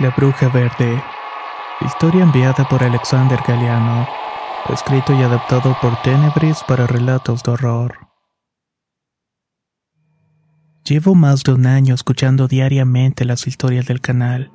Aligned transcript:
La 0.00 0.10
Bruja 0.10 0.48
Verde. 0.48 1.02
Historia 1.84 2.22
enviada 2.22 2.68
por 2.68 2.84
Alexander 2.84 3.40
Galeano. 3.44 4.06
Escrito 4.72 5.12
y 5.12 5.22
adaptado 5.22 5.76
por 5.82 6.00
Tenebris 6.02 6.62
para 6.68 6.86
relatos 6.86 7.42
de 7.42 7.50
horror. 7.50 7.98
Llevo 10.84 11.16
más 11.16 11.42
de 11.42 11.52
un 11.52 11.66
año 11.66 11.96
escuchando 11.96 12.46
diariamente 12.46 13.24
las 13.24 13.48
historias 13.48 13.86
del 13.86 14.00
canal. 14.00 14.52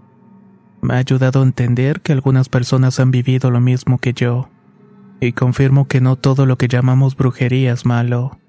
Me 0.81 0.94
ha 0.94 1.00
ayudado 1.00 1.41
a 1.41 1.44
entender 1.44 2.00
que 2.00 2.13
algunas 2.13 2.47
personas 2.47 3.02
han 3.02 3.11
vivido 3.11 3.52
lo 3.52 3.59
mismo 3.59 3.97
que 3.97 4.13
yo. 4.13 4.50
Y 5.19 5.33
confirmo 5.33 5.89
que 5.89 6.00
no 6.00 6.16
todo 6.16 6.45
lo 6.45 6.57
que 6.57 6.69
llamamos 6.69 7.17
brujería 7.17 7.73
es 7.73 7.85
malo. 7.85 8.39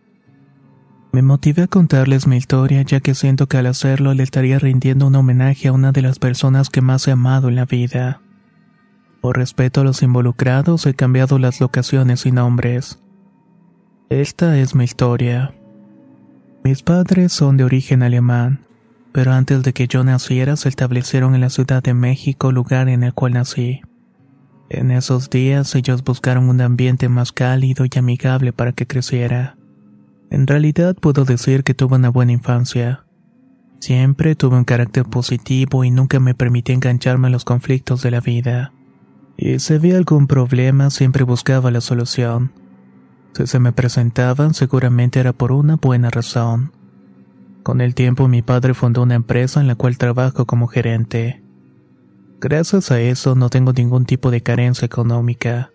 Me 1.15 1.23
motivé 1.23 1.63
a 1.63 1.67
contarles 1.69 2.27
mi 2.27 2.37
historia 2.37 2.83
ya 2.83 2.99
que 2.99 3.15
siento 3.15 3.47
que 3.47 3.57
al 3.57 3.67
hacerlo 3.67 4.15
le 4.15 4.25
estaría 4.25 4.59
rindiendo 4.59 5.07
un 5.07 5.15
homenaje 5.15 5.69
a 5.69 5.73
una 5.73 5.93
de 5.93 6.03
las 6.03 6.19
personas 6.19 6.71
que 6.71 6.81
más 6.81 7.07
he 7.07 7.13
amado 7.13 7.49
en 7.49 7.55
la 7.55 7.67
vida. 7.67 8.21
Por 9.21 9.37
respeto 9.37 9.83
a 9.83 9.85
los 9.85 10.03
involucrados 10.03 10.85
he 10.87 10.95
cambiado 10.95 11.39
las 11.39 11.61
locaciones 11.61 12.27
y 12.27 12.33
nombres. 12.33 12.99
Esta 14.11 14.59
es 14.59 14.75
mi 14.75 14.83
historia. 14.83 15.55
Mis 16.65 16.83
padres 16.83 17.33
son 17.33 17.59
de 17.59 17.63
origen 17.63 18.03
alemán, 18.03 18.67
pero 19.13 19.35
antes 19.35 19.63
de 19.63 19.73
que 19.73 19.87
yo 19.87 20.03
naciera 20.03 20.57
se 20.57 20.69
establecieron 20.69 21.37
en 21.37 21.43
la 21.43 21.51
Ciudad 21.51 21.81
de 21.81 21.95
México, 21.95 22.51
lugar 22.51 22.89
en 22.89 23.05
el 23.05 23.15
cual 23.15 23.35
nací. 23.35 23.83
En 24.69 24.91
esos 24.91 25.31
días 25.31 25.77
ellos 25.77 26.03
buscaron 26.03 26.49
un 26.49 26.61
ambiente 26.61 27.09
más 27.09 27.31
cálido 27.31 27.85
y 27.85 27.97
amigable 27.97 28.53
para 28.53 28.73
que 28.73 28.89
creciera. 28.89 29.55
En 30.35 30.49
realidad 30.49 30.97
puedo 30.97 31.25
decir 31.25 31.63
que 31.63 31.75
tuve 31.75 31.95
una 31.95 32.09
buena 32.09 32.33
infancia. 32.33 33.05
Siempre 33.79 34.35
tuve 34.35 34.57
un 34.57 34.65
carácter 34.65 35.05
positivo 35.05 35.85
y 35.85 35.93
nunca 35.93 36.19
me 36.19 36.35
permití 36.35 36.73
engancharme 36.73 37.29
a 37.29 37.31
los 37.31 37.45
conflictos 37.45 38.03
de 38.03 38.11
la 38.11 38.19
vida. 38.19 38.73
Y 39.37 39.61
si 39.61 39.75
había 39.75 39.97
algún 39.97 40.27
problema 40.27 40.91
siempre 40.91 41.23
buscaba 41.23 41.71
la 41.71 41.81
solución. 41.81 42.51
Si 43.35 43.47
se 43.47 43.61
me 43.61 43.71
presentaban 43.71 44.55
seguramente 44.55 45.21
era 45.21 45.33
por 45.33 45.53
una 45.53 45.77
buena 45.77 46.11
razón. 46.11 46.73
Con 47.63 47.81
el 47.81 47.95
tiempo 47.95 48.27
mi 48.27 48.43
padre 48.43 48.75
fundó 48.75 49.03
una 49.03 49.15
empresa 49.15 49.61
en 49.61 49.69
la 49.69 49.77
cual 49.77 49.99
trabajo 49.99 50.47
como 50.47 50.67
gerente. 50.67 51.45
Gracias 52.41 52.91
a 52.91 53.01
eso 53.01 53.37
no 53.37 53.51
tengo 53.51 53.73
ningún 53.73 54.05
tipo 54.05 54.33
de 54.33 54.43
carencia 54.43 54.85
económica. 54.85 55.71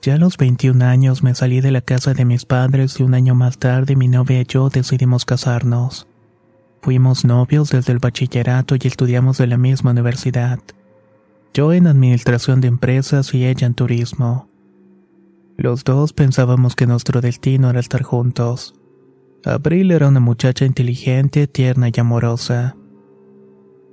Ya 0.00 0.14
a 0.14 0.18
los 0.18 0.36
21 0.36 0.84
años 0.84 1.22
me 1.22 1.34
salí 1.34 1.60
de 1.60 1.72
la 1.72 1.80
casa 1.80 2.14
de 2.14 2.24
mis 2.24 2.44
padres 2.44 3.00
y 3.00 3.02
un 3.02 3.14
año 3.14 3.34
más 3.34 3.58
tarde 3.58 3.96
mi 3.96 4.06
novia 4.06 4.40
y 4.40 4.44
yo 4.44 4.68
decidimos 4.68 5.24
casarnos. 5.24 6.06
Fuimos 6.82 7.24
novios 7.24 7.70
desde 7.70 7.92
el 7.92 7.98
bachillerato 7.98 8.76
y 8.76 8.86
estudiamos 8.86 9.38
de 9.38 9.48
la 9.48 9.58
misma 9.58 9.90
universidad. 9.90 10.60
Yo 11.52 11.72
en 11.72 11.88
administración 11.88 12.60
de 12.60 12.68
empresas 12.68 13.34
y 13.34 13.44
ella 13.44 13.66
en 13.66 13.74
turismo. 13.74 14.48
Los 15.56 15.82
dos 15.82 16.12
pensábamos 16.12 16.76
que 16.76 16.86
nuestro 16.86 17.20
destino 17.20 17.68
era 17.68 17.80
estar 17.80 18.02
juntos. 18.02 18.74
Abril 19.44 19.90
era 19.90 20.06
una 20.06 20.20
muchacha 20.20 20.64
inteligente, 20.64 21.48
tierna 21.48 21.88
y 21.92 21.98
amorosa. 21.98 22.76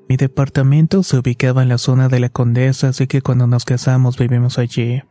Mi 0.08 0.18
departamento 0.18 1.02
se 1.02 1.18
ubicaba 1.18 1.64
en 1.64 1.70
la 1.70 1.80
zona 1.80 2.10
de 2.10 2.20
la 2.20 2.30
Condesa, 2.30 2.90
así 2.90 3.08
que 3.08 3.24
cuando 3.24 3.48
nos 3.48 3.66
casamos 3.66 4.18
vivimos 4.20 4.60
allí. 4.60 5.02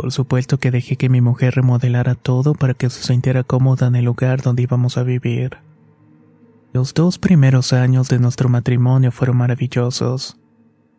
Por 0.00 0.12
supuesto 0.12 0.58
que 0.58 0.70
dejé 0.70 0.94
que 0.94 1.08
mi 1.08 1.20
mujer 1.20 1.56
remodelara 1.56 2.14
todo 2.14 2.54
para 2.54 2.72
que 2.72 2.88
se 2.88 3.02
sintiera 3.02 3.42
cómoda 3.42 3.88
en 3.88 3.96
el 3.96 4.04
lugar 4.04 4.42
donde 4.42 4.62
íbamos 4.62 4.96
a 4.96 5.02
vivir. 5.02 5.58
Los 6.72 6.94
dos 6.94 7.18
primeros 7.18 7.72
años 7.72 8.08
de 8.08 8.20
nuestro 8.20 8.48
matrimonio 8.48 9.10
fueron 9.10 9.38
maravillosos. 9.38 10.38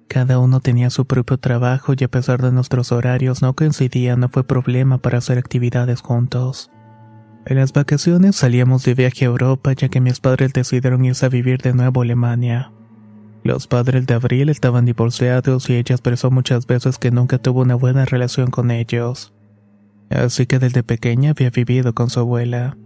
Cada 0.09 0.37
uno 0.37 0.59
tenía 0.59 0.89
su 0.89 1.05
propio 1.05 1.37
trabajo 1.37 1.93
y 1.97 2.03
a 2.03 2.09
pesar 2.09 2.41
de 2.41 2.51
nuestros 2.51 2.91
horarios 2.91 3.41
no 3.41 3.53
coincidían, 3.53 4.19
no 4.19 4.27
fue 4.27 4.43
problema 4.43 4.97
para 4.97 5.19
hacer 5.19 5.37
actividades 5.37 6.01
juntos. 6.01 6.69
En 7.45 7.55
las 7.55 7.71
vacaciones 7.71 8.35
salíamos 8.35 8.83
de 8.83 8.95
viaje 8.95 9.23
a 9.23 9.29
Europa 9.29 9.71
ya 9.71 9.87
que 9.87 10.01
mis 10.01 10.19
padres 10.19 10.51
decidieron 10.51 11.05
irse 11.05 11.25
a 11.25 11.29
vivir 11.29 11.61
de 11.61 11.73
nuevo 11.73 12.01
a 12.01 12.03
Alemania. 12.03 12.73
Los 13.43 13.67
padres 13.67 14.05
de 14.05 14.13
Abril 14.13 14.49
estaban 14.49 14.85
divorciados 14.85 15.69
y 15.69 15.75
ella 15.75 15.95
expresó 15.95 16.29
muchas 16.29 16.67
veces 16.67 16.97
que 16.97 17.11
nunca 17.11 17.37
tuvo 17.37 17.61
una 17.61 17.75
buena 17.75 18.05
relación 18.05 18.51
con 18.51 18.69
ellos. 18.71 19.33
Así 20.09 20.45
que 20.45 20.59
desde 20.59 20.83
pequeña 20.83 21.31
había 21.31 21.49
vivido 21.49 21.93
con 21.93 22.09
su 22.09 22.19
abuela. 22.19 22.77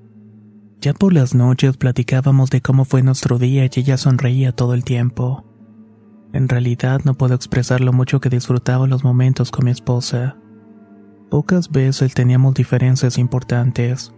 Ya 0.81 0.93
por 0.93 1.13
las 1.13 1.33
noches 1.33 1.77
platicábamos 1.77 2.49
de 2.49 2.61
cómo 2.61 2.85
fue 2.85 3.01
nuestro 3.01 3.39
día 3.39 3.65
y 3.65 3.69
ella 3.79 3.97
sonreía 3.97 4.51
todo 4.51 4.73
el 4.73 4.83
tiempo. 4.83 5.45
En 6.33 6.49
realidad 6.49 7.01
no 7.05 7.13
puedo 7.13 7.35
expresar 7.35 7.79
lo 7.79 7.93
mucho 7.93 8.19
que 8.19 8.29
disfrutaba 8.29 8.87
los 8.87 9.03
momentos 9.03 9.49
con 9.49 9.65
mi 9.65 9.71
esposa. 9.71 10.35
Pocas 11.29 11.71
veces 11.71 12.13
teníamos 12.13 12.53
diferencias 12.53 13.17
importantes, 13.17 14.13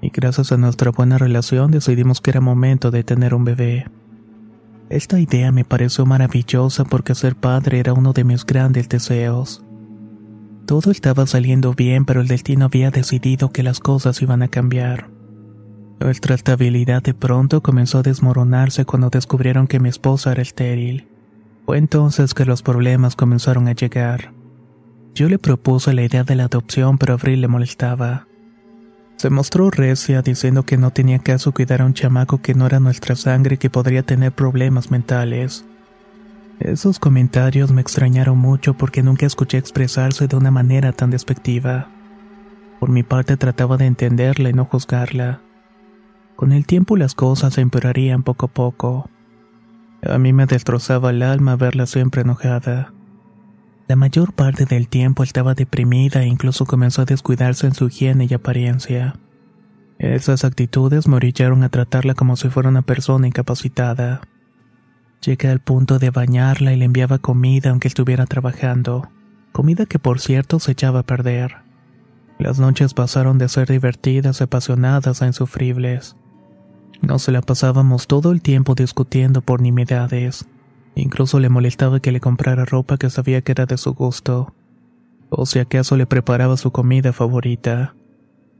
y 0.00 0.10
gracias 0.10 0.52
a 0.52 0.56
nuestra 0.56 0.90
buena 0.90 1.18
relación 1.18 1.70
decidimos 1.70 2.20
que 2.20 2.30
era 2.30 2.40
momento 2.40 2.90
de 2.90 3.04
tener 3.04 3.34
un 3.34 3.44
bebé. 3.44 3.86
Esta 4.92 5.18
idea 5.18 5.52
me 5.52 5.64
pareció 5.64 6.04
maravillosa 6.04 6.84
porque 6.84 7.14
ser 7.14 7.34
padre 7.34 7.78
era 7.78 7.94
uno 7.94 8.12
de 8.12 8.24
mis 8.24 8.44
grandes 8.44 8.90
deseos. 8.90 9.64
Todo 10.66 10.90
estaba 10.90 11.26
saliendo 11.26 11.72
bien, 11.72 12.04
pero 12.04 12.20
el 12.20 12.28
destino 12.28 12.66
había 12.66 12.90
decidido 12.90 13.52
que 13.52 13.62
las 13.62 13.80
cosas 13.80 14.20
iban 14.20 14.42
a 14.42 14.48
cambiar. 14.48 15.08
Nuestra 15.98 16.34
estabilidad 16.34 17.02
de 17.02 17.14
pronto 17.14 17.62
comenzó 17.62 18.00
a 18.00 18.02
desmoronarse 18.02 18.84
cuando 18.84 19.08
descubrieron 19.08 19.66
que 19.66 19.80
mi 19.80 19.88
esposa 19.88 20.32
era 20.32 20.42
estéril. 20.42 21.08
Fue 21.64 21.78
entonces 21.78 22.34
que 22.34 22.44
los 22.44 22.62
problemas 22.62 23.16
comenzaron 23.16 23.68
a 23.68 23.72
llegar. 23.72 24.34
Yo 25.14 25.30
le 25.30 25.38
propuse 25.38 25.94
la 25.94 26.02
idea 26.02 26.24
de 26.24 26.34
la 26.34 26.44
adopción, 26.44 26.98
pero 26.98 27.14
Abril 27.14 27.40
le 27.40 27.48
molestaba. 27.48 28.26
Se 29.22 29.30
mostró 29.30 29.70
recia 29.70 30.20
diciendo 30.20 30.64
que 30.64 30.76
no 30.76 30.90
tenía 30.90 31.20
caso 31.20 31.52
cuidar 31.52 31.80
a 31.80 31.84
un 31.84 31.94
chamaco 31.94 32.42
que 32.42 32.54
no 32.54 32.66
era 32.66 32.80
nuestra 32.80 33.14
sangre 33.14 33.54
y 33.54 33.58
que 33.58 33.70
podría 33.70 34.02
tener 34.02 34.32
problemas 34.32 34.90
mentales. 34.90 35.64
Esos 36.58 36.98
comentarios 36.98 37.70
me 37.70 37.82
extrañaron 37.82 38.36
mucho 38.36 38.74
porque 38.74 39.04
nunca 39.04 39.24
escuché 39.24 39.58
expresarse 39.58 40.26
de 40.26 40.34
una 40.34 40.50
manera 40.50 40.90
tan 40.90 41.10
despectiva. 41.10 41.86
Por 42.80 42.88
mi 42.88 43.04
parte 43.04 43.36
trataba 43.36 43.76
de 43.76 43.86
entenderla 43.86 44.48
y 44.48 44.54
no 44.54 44.64
juzgarla. 44.64 45.40
Con 46.34 46.50
el 46.50 46.66
tiempo 46.66 46.96
las 46.96 47.14
cosas 47.14 47.54
se 47.54 47.60
empeorarían 47.60 48.24
poco 48.24 48.46
a 48.46 48.52
poco. 48.52 49.08
A 50.02 50.18
mí 50.18 50.32
me 50.32 50.46
destrozaba 50.46 51.10
el 51.10 51.22
alma 51.22 51.54
verla 51.54 51.86
siempre 51.86 52.22
enojada. 52.22 52.92
La 53.92 53.96
mayor 53.96 54.32
parte 54.32 54.64
del 54.64 54.88
tiempo 54.88 55.22
estaba 55.22 55.52
deprimida 55.52 56.22
e 56.22 56.26
incluso 56.26 56.64
comenzó 56.64 57.02
a 57.02 57.04
descuidarse 57.04 57.66
en 57.66 57.74
su 57.74 57.88
higiene 57.88 58.26
y 58.26 58.32
apariencia. 58.32 59.16
Esas 59.98 60.46
actitudes 60.46 61.06
me 61.06 61.16
orillaron 61.16 61.62
a 61.62 61.68
tratarla 61.68 62.14
como 62.14 62.36
si 62.36 62.48
fuera 62.48 62.70
una 62.70 62.80
persona 62.80 63.26
incapacitada. 63.26 64.22
Llegué 65.20 65.48
al 65.48 65.60
punto 65.60 65.98
de 65.98 66.08
bañarla 66.08 66.72
y 66.72 66.78
le 66.78 66.86
enviaba 66.86 67.18
comida 67.18 67.68
aunque 67.68 67.88
estuviera 67.88 68.24
trabajando, 68.24 69.10
comida 69.52 69.84
que 69.84 69.98
por 69.98 70.20
cierto 70.20 70.58
se 70.58 70.72
echaba 70.72 71.00
a 71.00 71.06
perder. 71.06 71.56
Las 72.38 72.58
noches 72.58 72.94
pasaron 72.94 73.36
de 73.36 73.50
ser 73.50 73.68
divertidas, 73.68 74.40
apasionadas 74.40 75.20
a 75.20 75.26
insufribles. 75.26 76.16
Nos 77.02 77.28
la 77.28 77.42
pasábamos 77.42 78.06
todo 78.06 78.32
el 78.32 78.40
tiempo 78.40 78.74
discutiendo 78.74 79.42
por 79.42 79.60
nimiedades. 79.60 80.46
Incluso 80.94 81.40
le 81.40 81.48
molestaba 81.48 82.00
que 82.00 82.12
le 82.12 82.20
comprara 82.20 82.64
ropa 82.64 82.98
que 82.98 83.10
sabía 83.10 83.42
que 83.42 83.52
era 83.52 83.66
de 83.66 83.78
su 83.78 83.94
gusto. 83.94 84.54
O 85.30 85.46
si 85.46 85.58
acaso 85.58 85.96
le 85.96 86.06
preparaba 86.06 86.56
su 86.56 86.70
comida 86.70 87.12
favorita. 87.12 87.94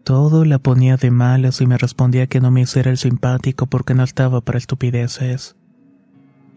Todo 0.04 0.44
la 0.44 0.58
ponía 0.58 0.96
de 0.96 1.10
malas 1.10 1.60
y 1.60 1.66
me 1.66 1.78
respondía 1.78 2.26
que 2.26 2.40
no 2.40 2.50
me 2.50 2.62
hiciera 2.62 2.90
el 2.90 2.98
simpático 2.98 3.66
porque 3.66 3.94
no 3.94 4.02
estaba 4.02 4.40
para 4.40 4.58
estupideces. 4.58 5.56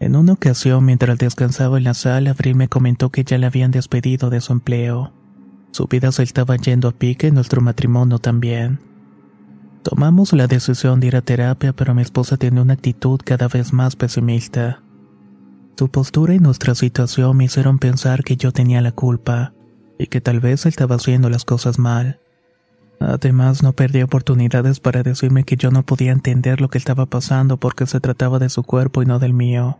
En 0.00 0.16
una 0.16 0.32
ocasión, 0.32 0.84
mientras 0.84 1.18
descansaba 1.18 1.78
en 1.78 1.84
la 1.84 1.94
sala, 1.94 2.30
Abril 2.30 2.56
me 2.56 2.68
comentó 2.68 3.10
que 3.10 3.24
ya 3.24 3.38
le 3.38 3.46
habían 3.46 3.70
despedido 3.70 4.30
de 4.30 4.40
su 4.40 4.52
empleo. 4.52 5.12
Su 5.70 5.86
vida 5.86 6.10
se 6.10 6.22
estaba 6.22 6.56
yendo 6.56 6.88
a 6.88 6.92
pique 6.92 7.28
y 7.28 7.30
nuestro 7.30 7.60
matrimonio 7.60 8.18
también. 8.18 8.80
Tomamos 9.82 10.32
la 10.32 10.48
decisión 10.48 11.00
de 11.00 11.06
ir 11.06 11.16
a 11.16 11.22
terapia, 11.22 11.72
pero 11.72 11.94
mi 11.94 12.02
esposa 12.02 12.36
tiene 12.36 12.60
una 12.60 12.72
actitud 12.72 13.20
cada 13.24 13.46
vez 13.46 13.72
más 13.72 13.94
pesimista. 13.94 14.82
Su 15.78 15.90
postura 15.90 16.32
y 16.34 16.38
nuestra 16.38 16.74
situación 16.74 17.36
me 17.36 17.44
hicieron 17.44 17.78
pensar 17.78 18.24
que 18.24 18.38
yo 18.38 18.50
tenía 18.50 18.80
la 18.80 18.92
culpa 18.92 19.52
y 19.98 20.06
que 20.06 20.22
tal 20.22 20.40
vez 20.40 20.64
estaba 20.64 20.96
haciendo 20.96 21.28
las 21.28 21.44
cosas 21.44 21.78
mal. 21.78 22.18
Además, 22.98 23.62
no 23.62 23.74
perdí 23.74 24.00
oportunidades 24.00 24.80
para 24.80 25.02
decirme 25.02 25.44
que 25.44 25.56
yo 25.56 25.70
no 25.70 25.84
podía 25.84 26.12
entender 26.12 26.62
lo 26.62 26.70
que 26.70 26.78
estaba 26.78 27.04
pasando 27.04 27.58
porque 27.58 27.86
se 27.86 28.00
trataba 28.00 28.38
de 28.38 28.48
su 28.48 28.62
cuerpo 28.62 29.02
y 29.02 29.06
no 29.06 29.18
del 29.18 29.34
mío, 29.34 29.78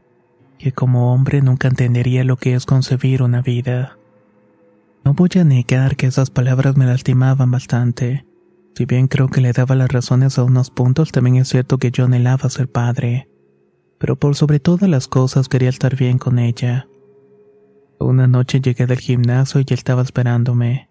que 0.59 0.71
como 0.71 1.15
hombre 1.15 1.41
nunca 1.41 1.69
entendería 1.69 2.25
lo 2.25 2.37
que 2.37 2.55
es 2.55 2.67
concebir 2.67 3.23
una 3.23 3.41
vida. 3.41 3.97
No 5.03 5.15
voy 5.15 5.31
a 5.41 5.45
negar 5.45 5.97
que 5.97 6.09
esas 6.09 6.29
palabras 6.29 6.77
me 6.77 6.85
lastimaban 6.85 7.51
bastante. 7.51 8.27
Si 8.75 8.85
bien 8.85 9.09
creo 9.09 9.29
que 9.29 9.41
le 9.41 9.53
daba 9.53 9.75
las 9.75 9.91
razones 9.91 10.39
a 10.39 10.45
unos 10.45 10.69
puntos, 10.69 11.11
también 11.11 11.37
es 11.37 11.49
cierto 11.49 11.79
que 11.79 11.91
yo 11.91 12.05
anhelaba 12.05 12.51
ser 12.51 12.69
padre. 12.69 13.31
Pero 14.07 14.15
por 14.15 14.37
sobre 14.37 14.61
todas 14.61 14.89
las 14.89 15.09
cosas 15.09 15.49
quería 15.49 15.69
estar 15.69 15.97
bien 15.97 16.19
con 16.19 16.39
ella. 16.39 16.87
Una 17.99 18.29
noche 18.29 18.61
llegué 18.61 18.87
del 18.87 19.01
gimnasio 19.01 19.61
y 19.63 19.65
él 19.69 19.75
estaba 19.75 20.03
esperándome. 20.03 20.89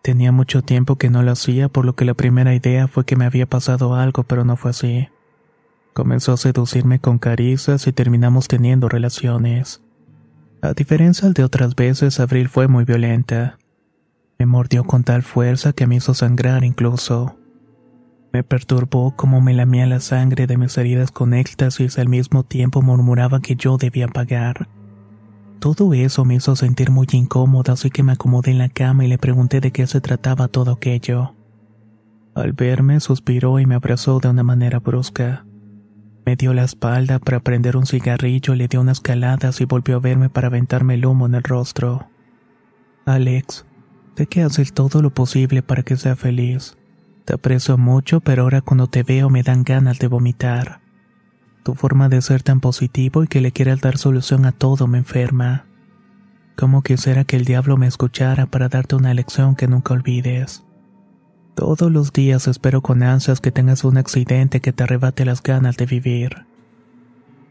Tenía 0.00 0.30
mucho 0.30 0.62
tiempo 0.62 0.94
que 0.94 1.10
no 1.10 1.24
lo 1.24 1.32
hacía, 1.32 1.68
por 1.68 1.84
lo 1.84 1.96
que 1.96 2.04
la 2.04 2.14
primera 2.14 2.54
idea 2.54 2.86
fue 2.86 3.04
que 3.04 3.16
me 3.16 3.24
había 3.24 3.46
pasado 3.46 3.96
algo, 3.96 4.22
pero 4.22 4.44
no 4.44 4.54
fue 4.54 4.70
así. 4.70 5.08
Comenzó 5.92 6.34
a 6.34 6.36
seducirme 6.36 7.00
con 7.00 7.18
caricias 7.18 7.88
y 7.88 7.92
terminamos 7.92 8.46
teniendo 8.46 8.88
relaciones. 8.88 9.82
A 10.62 10.72
diferencia 10.72 11.30
de 11.30 11.42
otras 11.42 11.74
veces, 11.74 12.20
Abril 12.20 12.48
fue 12.48 12.68
muy 12.68 12.84
violenta. 12.84 13.58
Me 14.38 14.46
mordió 14.46 14.84
con 14.84 15.02
tal 15.02 15.24
fuerza 15.24 15.72
que 15.72 15.88
me 15.88 15.96
hizo 15.96 16.14
sangrar 16.14 16.62
incluso. 16.62 17.39
Me 18.32 18.44
perturbó 18.44 19.16
como 19.16 19.40
me 19.40 19.54
lamía 19.54 19.86
la 19.86 20.00
sangre 20.00 20.46
de 20.46 20.56
mis 20.56 20.78
heridas 20.78 21.10
con 21.10 21.34
éxtasis 21.34 21.98
y 21.98 22.00
al 22.00 22.08
mismo 22.08 22.44
tiempo 22.44 22.80
murmuraba 22.80 23.40
que 23.40 23.56
yo 23.56 23.76
debía 23.76 24.06
pagar. 24.06 24.68
Todo 25.58 25.92
eso 25.92 26.24
me 26.24 26.36
hizo 26.36 26.56
sentir 26.56 26.90
muy 26.90 27.06
incómoda, 27.12 27.74
así 27.74 27.90
que 27.90 28.02
me 28.02 28.12
acomodé 28.12 28.52
en 28.52 28.58
la 28.58 28.68
cama 28.68 29.04
y 29.04 29.08
le 29.08 29.18
pregunté 29.18 29.60
de 29.60 29.72
qué 29.72 29.86
se 29.86 30.00
trataba 30.00 30.48
todo 30.48 30.72
aquello. 30.72 31.34
Al 32.34 32.52
verme, 32.52 33.00
suspiró 33.00 33.58
y 33.58 33.66
me 33.66 33.74
abrazó 33.74 34.20
de 34.20 34.28
una 34.28 34.42
manera 34.42 34.78
brusca. 34.78 35.44
Me 36.24 36.36
dio 36.36 36.54
la 36.54 36.64
espalda 36.64 37.18
para 37.18 37.40
prender 37.40 37.76
un 37.76 37.86
cigarrillo, 37.86 38.54
le 38.54 38.68
dio 38.68 38.80
unas 38.80 39.00
caladas 39.00 39.60
y 39.60 39.64
volvió 39.64 39.96
a 39.96 40.00
verme 40.00 40.30
para 40.30 40.46
aventarme 40.46 40.94
el 40.94 41.04
humo 41.04 41.26
en 41.26 41.34
el 41.34 41.42
rostro. 41.42 42.08
Alex, 43.04 43.66
sé 44.16 44.26
que 44.28 44.42
haces 44.42 44.72
todo 44.72 45.02
lo 45.02 45.10
posible 45.10 45.62
para 45.62 45.82
que 45.82 45.96
sea 45.96 46.16
feliz. 46.16 46.78
Te 47.30 47.34
aprecio 47.34 47.78
mucho, 47.78 48.18
pero 48.18 48.42
ahora 48.42 48.60
cuando 48.60 48.88
te 48.88 49.04
veo 49.04 49.30
me 49.30 49.44
dan 49.44 49.62
ganas 49.62 50.00
de 50.00 50.08
vomitar. 50.08 50.80
Tu 51.62 51.76
forma 51.76 52.08
de 52.08 52.22
ser 52.22 52.42
tan 52.42 52.58
positivo 52.58 53.22
y 53.22 53.28
que 53.28 53.40
le 53.40 53.52
quieras 53.52 53.80
dar 53.80 53.98
solución 53.98 54.46
a 54.46 54.50
todo 54.50 54.88
me 54.88 54.98
enferma. 54.98 55.64
Como 56.56 56.82
quisiera 56.82 57.22
que 57.22 57.36
el 57.36 57.44
diablo 57.44 57.76
me 57.76 57.86
escuchara 57.86 58.46
para 58.46 58.68
darte 58.68 58.96
una 58.96 59.14
lección 59.14 59.54
que 59.54 59.68
nunca 59.68 59.94
olvides. 59.94 60.64
Todos 61.54 61.92
los 61.92 62.12
días 62.12 62.48
espero 62.48 62.82
con 62.82 63.04
ansias 63.04 63.40
que 63.40 63.52
tengas 63.52 63.84
un 63.84 63.96
accidente 63.96 64.60
que 64.60 64.72
te 64.72 64.82
arrebate 64.82 65.24
las 65.24 65.40
ganas 65.40 65.76
de 65.76 65.86
vivir. 65.86 66.46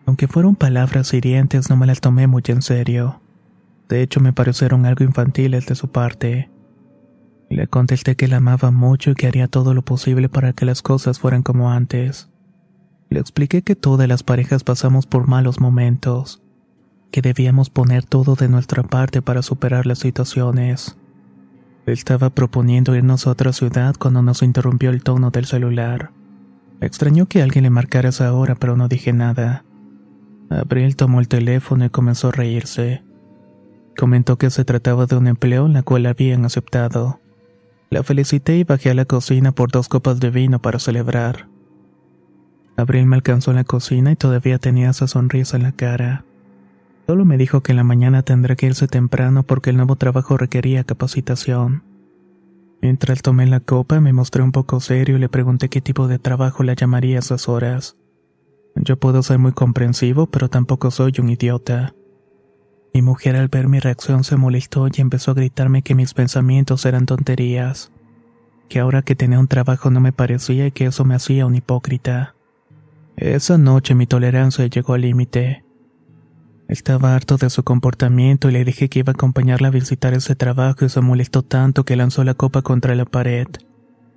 Aunque 0.06 0.28
fueron 0.28 0.58
palabras 0.58 1.14
hirientes, 1.14 1.70
no 1.70 1.78
me 1.78 1.88
las 1.88 2.02
tomé 2.02 2.28
muy 2.28 2.44
en 2.48 2.62
serio. 2.62 3.22
De 3.88 4.02
hecho, 4.02 4.20
me 4.20 4.34
parecieron 4.34 4.86
algo 4.86 5.06
infantiles 5.06 5.68
de 5.68 5.76
su 5.76 5.90
parte. 5.90 6.50
Le 7.50 7.68
contesté 7.68 8.16
que 8.16 8.28
la 8.28 8.38
amaba 8.38 8.70
mucho 8.70 9.12
y 9.12 9.16
que 9.16 9.28
haría 9.28 9.48
todo 9.48 9.74
lo 9.74 9.82
posible 9.82 10.30
para 10.30 10.54
que 10.54 10.66
las 10.66 10.84
cosas 10.84 11.20
fueran 11.20 11.42
como 11.42 11.72
antes. 11.72 12.30
Le 13.10 13.20
expliqué 13.20 13.64
que 13.64 13.76
todas 13.76 14.08
las 14.08 14.22
parejas 14.22 14.64
pasamos 14.64 15.08
por 15.08 15.28
malos 15.28 15.60
momentos, 15.60 16.44
que 17.12 17.24
debíamos 17.24 17.72
poner 17.72 18.06
todo 18.06 18.36
de 18.36 18.50
nuestra 18.50 18.84
parte 18.84 19.24
para 19.24 19.42
superar 19.42 19.88
las 19.88 19.98
situaciones. 19.98 20.96
Estaba 21.88 22.30
proponiendo 22.30 22.96
irnos 22.96 23.26
a 23.26 23.32
otra 23.32 23.52
ciudad 23.52 23.96
cuando 23.98 24.22
nos 24.22 24.44
interrumpió 24.44 24.92
el 24.92 25.02
tono 25.02 25.32
del 25.32 25.46
celular. 25.46 26.12
Extrañó 26.82 27.26
que 27.26 27.42
alguien 27.42 27.64
le 27.64 27.72
marcara 27.72 28.10
esa 28.10 28.32
hora, 28.32 28.54
pero 28.54 28.78
no 28.78 28.88
dije 28.88 29.12
nada. 29.12 29.66
Abril 30.52 30.96
tomó 30.96 31.20
el 31.20 31.28
teléfono 31.28 31.86
y 31.86 31.90
comenzó 31.90 32.28
a 32.28 32.32
reírse. 32.32 33.04
Comentó 33.98 34.38
que 34.38 34.52
se 34.52 34.66
trataba 34.66 35.08
de 35.08 35.16
un 35.16 35.28
empleo 35.28 35.66
en 35.66 35.74
la 35.74 35.82
cual 35.82 36.06
habían 36.06 36.46
aceptado. 36.46 37.20
La 37.90 38.04
felicité 38.04 38.58
y 38.58 38.64
bajé 38.64 38.92
a 38.92 38.94
la 38.94 39.06
cocina 39.06 39.52
por 39.52 39.72
dos 39.72 39.90
copas 39.90 40.20
de 40.20 40.30
vino 40.30 40.62
para 40.62 40.78
celebrar. 40.78 41.48
Abril 42.78 43.08
me 43.08 43.16
alcanzó 43.16 43.52
en 43.52 43.58
la 43.58 43.64
cocina 43.64 44.12
y 44.12 44.16
todavía 44.16 44.60
tenía 44.60 44.92
esa 44.92 45.08
sonrisa 45.08 45.58
en 45.58 45.64
la 45.64 45.72
cara. 45.72 46.24
Solo 47.08 47.26
me 47.26 47.38
dijo 47.38 47.62
que 47.62 47.72
en 47.72 47.78
la 47.78 47.84
mañana 47.84 48.22
tendré 48.22 48.56
que 48.56 48.68
irse 48.68 48.88
temprano 48.88 49.42
porque 49.42 49.72
el 49.72 49.78
nuevo 49.78 49.96
trabajo 49.96 50.38
requería 50.38 50.84
capacitación. 50.84 51.84
Mientras 52.82 53.24
tomé 53.24 53.48
la 53.48 53.60
copa 53.60 54.00
me 54.00 54.14
mostré 54.14 54.44
un 54.44 54.52
poco 54.52 54.80
serio 54.80 55.18
y 55.18 55.20
le 55.20 55.28
pregunté 55.28 55.70
qué 55.70 55.82
tipo 55.82 56.08
de 56.08 56.20
trabajo 56.20 56.64
la 56.64 56.76
llamaría 56.76 57.18
a 57.18 57.20
esas 57.20 57.50
horas. 57.50 57.98
Yo 58.76 58.98
puedo 58.98 59.24
ser 59.24 59.40
muy 59.40 59.52
comprensivo, 59.52 60.28
pero 60.28 60.48
tampoco 60.48 60.92
soy 60.92 61.14
un 61.20 61.30
idiota. 61.30 61.94
Mi 63.00 63.04
mujer 63.04 63.38
al 63.38 63.48
ver 63.48 63.70
mi 63.70 63.80
reacción 63.80 64.26
se 64.26 64.36
molestó 64.36 64.90
y 64.90 65.00
empezó 65.00 65.32
a 65.32 65.34
gritarme 65.34 65.84
que 65.84 65.96
mis 65.96 66.14
pensamientos 66.14 66.86
eran 66.86 67.06
tonterías, 67.06 67.94
que 68.68 68.82
ahora 68.82 69.04
que 69.04 69.16
tenía 69.16 69.40
un 69.40 69.48
trabajo 69.48 69.90
no 69.90 70.02
me 70.02 70.12
parecía 70.12 70.68
y 70.68 70.72
que 70.72 70.88
eso 70.88 71.06
me 71.06 71.16
hacía 71.16 71.46
un 71.46 71.56
hipócrita. 71.56 72.36
Esa 73.16 73.58
noche 73.58 73.96
mi 73.96 74.06
tolerancia 74.06 74.68
llegó 74.68 74.96
al 74.96 75.02
límite. 75.04 75.64
Estaba 76.68 77.16
harto 77.16 77.38
de 77.38 77.50
su 77.50 77.64
comportamiento 77.64 78.50
y 78.50 78.52
le 78.52 78.66
dije 78.66 78.90
que 78.90 79.00
iba 79.00 79.12
a 79.12 79.14
acompañarla 79.14 79.70
a 79.70 79.72
visitar 79.72 80.14
ese 80.14 80.36
trabajo 80.36 80.84
y 80.84 80.90
se 80.90 81.00
molestó 81.00 81.42
tanto 81.42 81.86
que 81.86 81.96
lanzó 81.96 82.26
la 82.26 82.34
copa 82.34 82.64
contra 82.64 82.96
la 82.96 83.06
pared. 83.06 83.48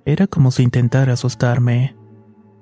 Era 0.03 0.27
como 0.27 0.51
si 0.51 0.63
intentara 0.63 1.13
asustarme. 1.13 1.95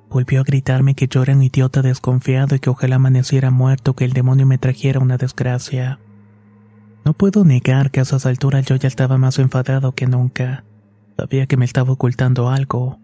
Volvió 0.07 0.41
a 0.41 0.43
gritarme 0.43 0.93
que 0.93 1.07
yo 1.07 1.23
era 1.23 1.33
un 1.33 1.41
idiota 1.41 1.81
desconfiado 1.81 2.53
y 2.55 2.59
que 2.59 2.69
ojalá 2.69 2.97
amaneciera 2.97 3.49
muerto 3.49 3.95
que 3.95 4.05
el 4.05 4.13
demonio 4.13 4.45
me 4.45 4.59
trajera 4.59 4.99
una 4.99 5.17
desgracia. 5.17 5.97
No 7.03 7.13
puedo 7.13 7.43
negar 7.43 7.91
que 7.91 7.99
a 7.99 8.03
esas 8.03 8.25
alturas 8.25 8.65
yo 8.65 8.75
ya 8.75 8.87
estaba 8.87 9.17
más 9.17 9.39
enfadado 9.39 9.93
que 9.93 10.05
nunca. 10.05 10.63
Sabía 11.17 11.47
que 11.47 11.57
me 11.57 11.65
estaba 11.65 11.93
ocultando 11.93 12.49
algo. 12.49 12.99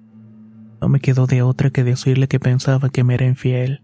No 0.81 0.89
me 0.89 0.99
quedó 0.99 1.25
de 1.25 1.41
otra 1.41 1.71
que 1.71 1.83
decirle 1.83 2.27
que 2.27 2.39
pensaba 2.39 2.89
que 2.89 3.03
me 3.03 3.15
era 3.15 3.25
infiel, 3.25 3.83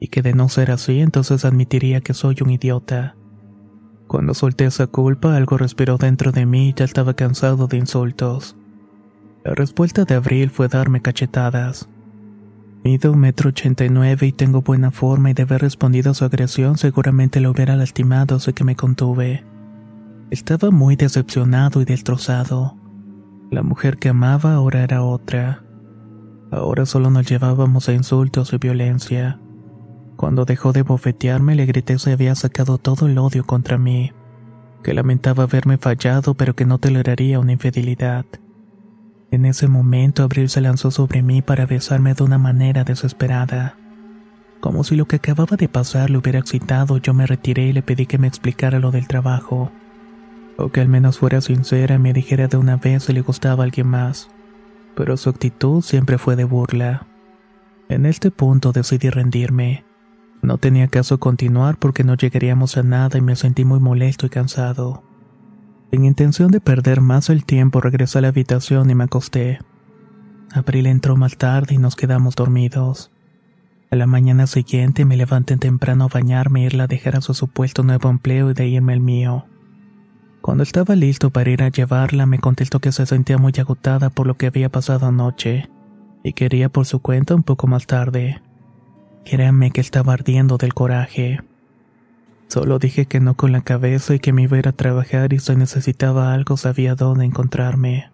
y 0.00 0.08
que 0.08 0.22
de 0.22 0.32
no 0.32 0.48
ser 0.48 0.70
así 0.70 1.00
entonces 1.00 1.44
admitiría 1.44 2.00
que 2.00 2.14
soy 2.14 2.36
un 2.40 2.50
idiota. 2.50 3.16
Cuando 4.06 4.34
solté 4.34 4.66
esa 4.66 4.86
culpa, 4.86 5.36
algo 5.36 5.58
respiró 5.58 5.98
dentro 5.98 6.32
de 6.32 6.46
mí 6.46 6.68
y 6.68 6.74
ya 6.74 6.84
estaba 6.84 7.14
cansado 7.14 7.66
de 7.66 7.76
insultos. 7.76 8.56
La 9.44 9.54
respuesta 9.54 10.04
de 10.04 10.14
Abril 10.14 10.50
fue 10.50 10.68
darme 10.68 11.02
cachetadas. 11.02 11.88
Mido 12.86 13.10
un 13.10 13.18
metro 13.18 13.48
ochenta 13.48 13.84
y 13.84 13.88
nueve 13.88 14.28
y 14.28 14.32
tengo 14.32 14.62
buena 14.62 14.92
forma 14.92 15.32
y 15.32 15.34
de 15.34 15.42
haber 15.42 15.60
respondido 15.60 16.12
a 16.12 16.14
su 16.14 16.24
agresión 16.24 16.78
seguramente 16.78 17.40
lo 17.40 17.50
hubiera 17.50 17.74
lastimado, 17.74 18.38
sé 18.38 18.52
que 18.52 18.62
me 18.62 18.76
contuve. 18.76 19.44
Estaba 20.30 20.70
muy 20.70 20.94
decepcionado 20.94 21.82
y 21.82 21.84
destrozado. 21.84 22.76
La 23.50 23.64
mujer 23.64 23.96
que 23.96 24.10
amaba 24.10 24.54
ahora 24.54 24.84
era 24.84 25.02
otra. 25.02 25.64
Ahora 26.52 26.86
solo 26.86 27.10
nos 27.10 27.28
llevábamos 27.28 27.88
a 27.88 27.92
insultos 27.92 28.52
y 28.52 28.58
violencia. 28.58 29.40
Cuando 30.14 30.44
dejó 30.44 30.72
de 30.72 30.82
bofetearme 30.82 31.56
le 31.56 31.66
grité 31.66 31.98
si 31.98 32.12
había 32.12 32.36
sacado 32.36 32.78
todo 32.78 33.08
el 33.08 33.18
odio 33.18 33.44
contra 33.44 33.78
mí, 33.78 34.12
que 34.84 34.94
lamentaba 34.94 35.42
haberme 35.42 35.76
fallado 35.76 36.34
pero 36.34 36.54
que 36.54 36.66
no 36.66 36.78
toleraría 36.78 37.40
una 37.40 37.50
infidelidad. 37.50 38.26
En 39.30 39.44
ese 39.44 39.68
momento 39.68 40.22
Abril 40.22 40.48
se 40.48 40.60
lanzó 40.60 40.90
sobre 40.90 41.22
mí 41.22 41.42
para 41.42 41.66
besarme 41.66 42.14
de 42.14 42.22
una 42.22 42.38
manera 42.38 42.84
desesperada. 42.84 43.76
Como 44.60 44.84
si 44.84 44.96
lo 44.96 45.06
que 45.06 45.16
acababa 45.16 45.56
de 45.56 45.68
pasar 45.68 46.10
le 46.10 46.18
hubiera 46.18 46.38
excitado, 46.38 46.98
yo 46.98 47.14
me 47.14 47.26
retiré 47.26 47.66
y 47.66 47.72
le 47.72 47.82
pedí 47.82 48.06
que 48.06 48.18
me 48.18 48.28
explicara 48.28 48.78
lo 48.78 48.90
del 48.90 49.08
trabajo. 49.08 49.70
O 50.56 50.70
que 50.70 50.80
al 50.80 50.88
menos 50.88 51.18
fuera 51.18 51.40
sincera 51.40 51.96
y 51.96 51.98
me 51.98 52.12
dijera 52.12 52.48
de 52.48 52.56
una 52.56 52.76
vez 52.76 53.04
si 53.04 53.12
le 53.12 53.20
gustaba 53.20 53.62
a 53.62 53.66
alguien 53.66 53.88
más 53.88 54.28
pero 54.96 55.16
su 55.18 55.28
actitud 55.28 55.82
siempre 55.82 56.18
fue 56.18 56.34
de 56.34 56.44
burla. 56.44 57.06
En 57.88 58.06
este 58.06 58.32
punto 58.32 58.72
decidí 58.72 59.10
rendirme. 59.10 59.84
No 60.42 60.58
tenía 60.58 60.88
caso 60.88 61.18
continuar 61.18 61.76
porque 61.76 62.02
no 62.02 62.16
llegaríamos 62.16 62.76
a 62.78 62.82
nada 62.82 63.18
y 63.18 63.20
me 63.20 63.36
sentí 63.36 63.64
muy 63.64 63.78
molesto 63.78 64.26
y 64.26 64.30
cansado. 64.30 65.04
Sin 65.96 66.04
intención 66.04 66.50
de 66.50 66.60
perder 66.60 67.00
más 67.00 67.30
el 67.30 67.46
tiempo, 67.46 67.80
regresé 67.80 68.18
a 68.18 68.20
la 68.20 68.28
habitación 68.28 68.90
y 68.90 68.94
me 68.94 69.04
acosté. 69.04 69.60
Abril 70.52 70.84
entró 70.84 71.16
más 71.16 71.38
tarde 71.38 71.74
y 71.74 71.78
nos 71.78 71.96
quedamos 71.96 72.36
dormidos. 72.36 73.10
A 73.90 73.96
la 73.96 74.06
mañana 74.06 74.46
siguiente 74.46 75.06
me 75.06 75.16
levanté 75.16 75.56
temprano 75.56 76.04
a 76.04 76.08
bañarme 76.08 76.60
e 76.60 76.66
irla 76.66 76.84
a 76.84 76.86
dejar 76.86 77.16
a 77.16 77.22
su 77.22 77.32
supuesto 77.32 77.82
nuevo 77.82 78.10
empleo 78.10 78.50
y 78.50 78.52
de 78.52 78.66
irme 78.66 78.92
al 78.92 79.00
mío. 79.00 79.46
Cuando 80.42 80.64
estaba 80.64 80.94
listo 80.96 81.30
para 81.30 81.48
ir 81.48 81.62
a 81.62 81.70
llevarla, 81.70 82.26
me 82.26 82.40
contestó 82.40 82.78
que 82.78 82.92
se 82.92 83.06
sentía 83.06 83.38
muy 83.38 83.54
agotada 83.58 84.10
por 84.10 84.26
lo 84.26 84.36
que 84.36 84.48
había 84.48 84.68
pasado 84.68 85.06
anoche 85.06 85.70
y 86.22 86.34
quería 86.34 86.68
por 86.68 86.84
su 86.84 87.00
cuenta 87.00 87.34
un 87.34 87.42
poco 87.42 87.68
más 87.68 87.86
tarde. 87.86 88.42
Créanme 89.24 89.70
que 89.70 89.80
estaba 89.80 90.12
ardiendo 90.12 90.58
del 90.58 90.74
coraje. 90.74 91.40
Solo 92.48 92.78
dije 92.78 93.06
que 93.06 93.20
no 93.20 93.34
con 93.34 93.52
la 93.52 93.62
cabeza 93.62 94.14
y 94.14 94.20
que 94.20 94.32
me 94.32 94.42
iba 94.42 94.56
a 94.56 94.60
ir 94.60 94.68
a 94.68 94.72
trabajar 94.72 95.32
y 95.32 95.38
si 95.38 95.56
necesitaba 95.56 96.32
algo 96.32 96.56
sabía 96.56 96.94
dónde 96.94 97.24
encontrarme. 97.24 98.10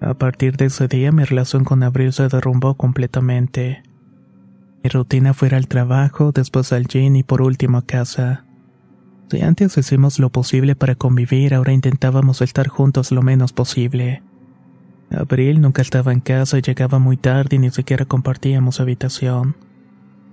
A 0.00 0.14
partir 0.14 0.56
de 0.56 0.66
ese 0.66 0.88
día 0.88 1.12
mi 1.12 1.24
relación 1.24 1.64
con 1.64 1.82
Abril 1.82 2.12
se 2.12 2.28
derrumbó 2.28 2.74
completamente. 2.74 3.82
Mi 4.82 4.90
rutina 4.90 5.32
fue 5.32 5.48
al 5.48 5.68
trabajo, 5.68 6.32
después 6.32 6.72
al 6.72 6.86
gym 6.86 7.16
y 7.16 7.22
por 7.22 7.40
último 7.40 7.78
a 7.78 7.86
casa. 7.86 8.44
Si 9.30 9.40
antes 9.40 9.78
hicimos 9.78 10.18
lo 10.18 10.30
posible 10.30 10.74
para 10.74 10.94
convivir, 10.94 11.54
ahora 11.54 11.72
intentábamos 11.72 12.42
estar 12.42 12.68
juntos 12.68 13.12
lo 13.12 13.22
menos 13.22 13.52
posible. 13.52 14.22
Abril 15.10 15.60
nunca 15.60 15.82
estaba 15.82 16.12
en 16.12 16.20
casa 16.20 16.58
y 16.58 16.62
llegaba 16.62 16.98
muy 16.98 17.16
tarde 17.16 17.56
y 17.56 17.58
ni 17.58 17.70
siquiera 17.70 18.04
compartíamos 18.04 18.80
habitación. 18.80 19.56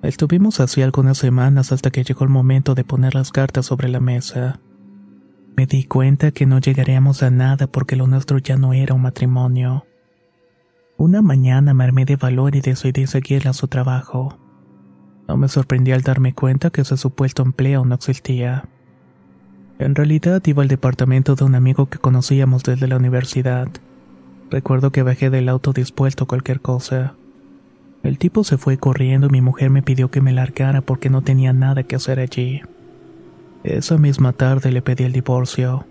Estuvimos 0.02 0.62
así 0.62 0.82
algunas 0.82 1.18
semanas 1.18 1.74
hasta 1.74 1.92
que 1.92 2.04
llegó 2.04 2.24
el 2.24 2.30
momento 2.30 2.74
de 2.74 2.86
poner 2.86 3.16
las 3.16 3.32
cartas 3.32 3.66
sobre 3.66 3.90
la 3.90 4.00
mesa. 4.00 4.62
Me 5.58 5.66
di 5.66 5.84
cuenta 5.84 6.32
que 6.32 6.46
no 6.46 6.60
llegaríamos 6.60 7.22
a 7.22 7.30
nada 7.30 7.68
porque 7.68 7.98
lo 7.98 8.08
nuestro 8.08 8.38
ya 8.38 8.56
no 8.56 8.72
era 8.72 8.94
un 8.94 9.02
matrimonio. 9.02 9.86
Una 10.96 11.22
mañana 11.22 11.74
me 11.74 11.84
armé 11.84 12.06
de 12.06 12.16
valor 12.16 12.56
y 12.56 12.62
decidí 12.62 13.08
seguirle 13.08 13.50
a 13.50 13.54
su 13.54 13.68
trabajo. 13.68 14.38
No 15.28 15.36
me 15.36 15.50
sorprendí 15.50 15.92
al 15.92 16.02
darme 16.02 16.34
cuenta 16.34 16.70
que 16.70 16.82
ese 16.82 16.96
supuesto 16.96 17.44
empleo 17.44 17.84
no 17.84 17.96
existía. 17.96 18.70
En 19.80 19.96
realidad 19.96 20.42
iba 20.46 20.64
al 20.64 20.70
departamento 20.70 21.36
de 21.36 21.44
un 21.44 21.56
amigo 21.56 21.88
que 21.88 22.00
conocíamos 22.00 22.64
desde 22.64 22.88
la 22.88 22.96
universidad. 22.96 23.68
Recuerdo 24.50 24.92
que 24.92 25.04
bajé 25.04 25.30
del 25.30 25.50
auto 25.50 25.74
dispuesto 25.74 26.24
a 26.24 26.28
cualquier 26.28 26.62
cosa. 26.62 27.16
El 28.04 28.18
tipo 28.18 28.44
se 28.44 28.58
fue 28.58 28.78
corriendo 28.78 29.28
y 29.28 29.32
mi 29.32 29.42
mujer 29.42 29.70
me 29.70 29.84
pidió 29.84 30.10
que 30.10 30.22
me 30.22 30.32
largara 30.32 30.82
porque 30.82 31.10
no 31.10 31.22
tenía 31.22 31.54
nada 31.54 31.84
que 31.84 31.96
hacer 31.96 32.20
allí. 32.20 32.62
Esa 33.64 33.98
misma 33.98 34.32
tarde 34.32 34.72
le 34.72 34.82
pedí 34.82 35.04
el 35.04 35.12
divorcio. 35.12 35.86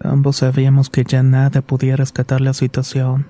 Ambos 0.00 0.36
sabíamos 0.38 0.90
que 0.90 1.04
ya 1.04 1.22
nada 1.22 1.62
podía 1.62 1.96
rescatar 1.96 2.40
la 2.40 2.54
situación. 2.54 3.26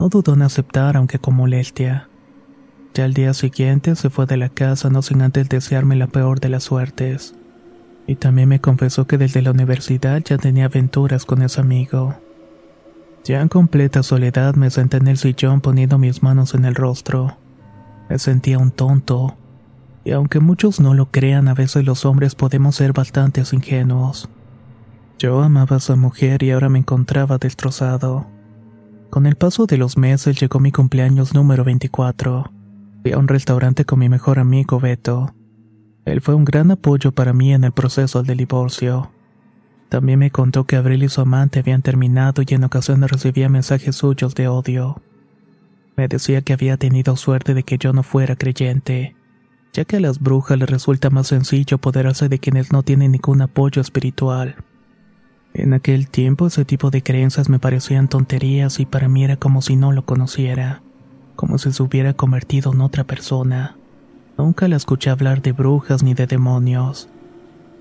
No 0.00 0.08
dudó 0.08 0.34
en 0.34 0.42
aceptar, 0.42 0.96
aunque 0.96 1.20
con 1.20 1.34
molestia. 1.34 2.08
Ya 2.92 3.04
al 3.04 3.14
día 3.14 3.34
siguiente 3.34 3.94
se 3.94 4.10
fue 4.10 4.26
de 4.26 4.36
la 4.36 4.48
casa 4.48 4.90
no 4.90 5.02
sin 5.02 5.22
antes 5.22 5.48
desearme 5.48 5.96
la 5.96 6.08
peor 6.08 6.40
de 6.40 6.48
las 6.48 6.64
suertes. 6.64 7.34
Y 8.06 8.16
también 8.16 8.48
me 8.48 8.60
confesó 8.60 9.06
que 9.06 9.16
desde 9.16 9.40
la 9.40 9.52
universidad 9.52 10.20
ya 10.24 10.36
tenía 10.36 10.66
aventuras 10.66 11.24
con 11.24 11.42
ese 11.42 11.60
amigo. 11.60 12.16
Ya 13.24 13.40
en 13.40 13.48
completa 13.48 14.02
soledad 14.02 14.54
me 14.54 14.70
senté 14.70 14.98
en 14.98 15.08
el 15.08 15.16
sillón 15.16 15.62
poniendo 15.62 15.96
mis 15.96 16.22
manos 16.22 16.54
en 16.54 16.66
el 16.66 16.74
rostro. 16.74 17.38
Me 18.10 18.18
sentía 18.18 18.58
un 18.58 18.70
tonto. 18.70 19.34
Y 20.04 20.10
aunque 20.10 20.40
muchos 20.40 20.78
no 20.78 20.92
lo 20.92 21.10
crean, 21.10 21.48
a 21.48 21.54
veces 21.54 21.86
los 21.86 22.04
hombres 22.04 22.34
podemos 22.34 22.76
ser 22.76 22.92
bastante 22.92 23.42
ingenuos. 23.50 24.28
Yo 25.18 25.40
amaba 25.40 25.76
a 25.76 25.78
esa 25.78 25.96
mujer 25.96 26.42
y 26.42 26.50
ahora 26.50 26.68
me 26.68 26.80
encontraba 26.80 27.38
destrozado. 27.38 28.26
Con 29.08 29.24
el 29.24 29.36
paso 29.36 29.64
de 29.64 29.78
los 29.78 29.96
meses 29.96 30.38
llegó 30.38 30.60
mi 30.60 30.70
cumpleaños 30.70 31.32
número 31.32 31.64
24. 31.64 32.52
Fui 33.00 33.12
a 33.12 33.18
un 33.18 33.28
restaurante 33.28 33.86
con 33.86 34.00
mi 34.00 34.10
mejor 34.10 34.38
amigo 34.38 34.80
Beto. 34.80 35.34
Él 36.04 36.20
fue 36.20 36.34
un 36.34 36.44
gran 36.44 36.70
apoyo 36.70 37.12
para 37.12 37.32
mí 37.32 37.54
en 37.54 37.64
el 37.64 37.72
proceso 37.72 38.22
del 38.22 38.36
divorcio. 38.36 39.13
También 39.94 40.18
me 40.18 40.32
contó 40.32 40.64
que 40.64 40.74
Abril 40.74 41.04
y 41.04 41.08
su 41.08 41.20
amante 41.20 41.60
habían 41.60 41.80
terminado 41.80 42.42
y 42.44 42.52
en 42.52 42.64
ocasiones 42.64 43.08
recibía 43.12 43.48
mensajes 43.48 43.94
suyos 43.94 44.34
de 44.34 44.48
odio. 44.48 45.00
Me 45.96 46.08
decía 46.08 46.42
que 46.42 46.52
había 46.52 46.76
tenido 46.76 47.14
suerte 47.14 47.54
de 47.54 47.62
que 47.62 47.78
yo 47.78 47.92
no 47.92 48.02
fuera 48.02 48.34
creyente, 48.34 49.14
ya 49.72 49.84
que 49.84 49.98
a 49.98 50.00
las 50.00 50.18
brujas 50.18 50.58
les 50.58 50.68
resulta 50.68 51.10
más 51.10 51.28
sencillo 51.28 51.78
poderse 51.78 52.28
de 52.28 52.40
quienes 52.40 52.72
no 52.72 52.82
tienen 52.82 53.12
ningún 53.12 53.40
apoyo 53.40 53.80
espiritual. 53.80 54.56
En 55.52 55.74
aquel 55.74 56.08
tiempo 56.08 56.48
ese 56.48 56.64
tipo 56.64 56.90
de 56.90 57.04
creencias 57.04 57.48
me 57.48 57.60
parecían 57.60 58.08
tonterías 58.08 58.80
y 58.80 58.86
para 58.86 59.06
mí 59.06 59.22
era 59.22 59.36
como 59.36 59.62
si 59.62 59.76
no 59.76 59.92
lo 59.92 60.04
conociera, 60.04 60.82
como 61.36 61.56
si 61.56 61.70
se 61.70 61.80
hubiera 61.84 62.14
convertido 62.14 62.72
en 62.72 62.80
otra 62.80 63.04
persona. 63.04 63.76
Nunca 64.36 64.66
la 64.66 64.74
escuché 64.74 65.10
hablar 65.10 65.40
de 65.40 65.52
brujas 65.52 66.02
ni 66.02 66.14
de 66.14 66.26
demonios. 66.26 67.08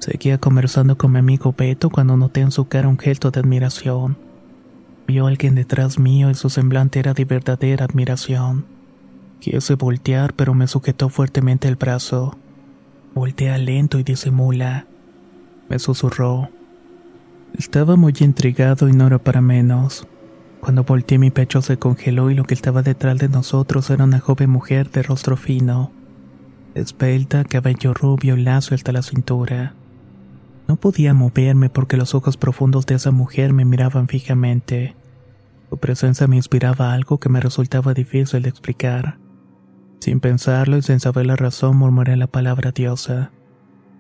Seguía 0.04 0.38
conversando 0.38 0.98
con 0.98 1.14
mi 1.14 1.20
amigo 1.20 1.56
Beto 1.58 1.90
cuando 1.90 2.18
noté 2.18 2.42
en 2.42 2.52
su 2.52 2.66
cara 2.66 2.90
un 2.90 3.00
gesto 3.00 3.32
de 3.32 3.40
admiración. 3.40 4.18
Vio 5.08 5.26
a 5.26 5.30
alguien 5.30 5.56
detrás 5.56 5.98
mío 5.98 6.30
y 6.30 6.36
su 6.36 6.50
semblante 6.50 7.00
era 7.00 7.14
de 7.14 7.24
verdadera 7.24 7.86
admiración. 7.86 8.66
Quise 9.40 9.76
voltear, 9.76 10.34
pero 10.34 10.54
me 10.56 10.68
sujetó 10.68 11.08
fuertemente 11.08 11.70
el 11.70 11.78
brazo. 11.78 12.36
Voltea 13.16 13.58
lento 13.58 13.98
y 13.98 14.04
disimula. 14.04 14.88
Me 15.70 15.80
susurró. 15.80 16.50
Estaba 17.58 17.96
muy 17.96 18.14
intrigado 18.20 18.90
y 18.90 18.92
no 18.92 19.08
era 19.08 19.20
para 19.20 19.40
menos. 19.40 20.06
Cuando 20.60 20.84
volteé 20.84 21.18
mi 21.18 21.32
pecho 21.32 21.62
se 21.62 21.78
congeló 21.78 22.30
y 22.30 22.36
lo 22.36 22.44
que 22.44 22.56
estaba 22.56 22.84
detrás 22.84 23.20
de 23.20 23.30
nosotros 23.30 23.90
era 23.90 24.04
una 24.04 24.20
joven 24.20 24.50
mujer 24.50 24.92
de 24.92 25.02
rostro 25.02 25.38
fino, 25.38 25.94
esbelta, 26.76 27.46
cabello 27.46 27.94
rubio 27.94 28.36
y 28.36 28.42
lazo 28.42 28.76
hasta 28.76 28.92
la 28.92 29.02
cintura. 29.02 29.76
No 30.74 30.80
podía 30.80 31.14
moverme 31.14 31.70
porque 31.70 31.98
los 31.98 32.16
ojos 32.16 32.36
profundos 32.36 32.88
de 32.88 32.96
esa 32.96 33.12
mujer 33.12 33.54
me 33.54 33.64
miraban 33.64 34.08
fijamente. 34.08 34.96
Su 35.70 35.78
presencia 35.78 36.26
me 36.26 36.36
inspiraba 36.36 36.94
algo 36.94 37.20
que 37.20 37.30
me 37.30 37.40
resultaba 37.40 37.94
difícil 37.94 38.42
de 38.42 38.50
explicar. 38.50 39.20
Sin 40.00 40.20
pensarlo 40.20 40.78
y 40.78 40.82
sin 40.82 41.00
saber 41.00 41.28
la 41.28 41.36
razón 41.36 41.78
murmuré 41.78 42.18
la 42.18 42.26
palabra 42.26 42.72
diosa. 42.72 43.30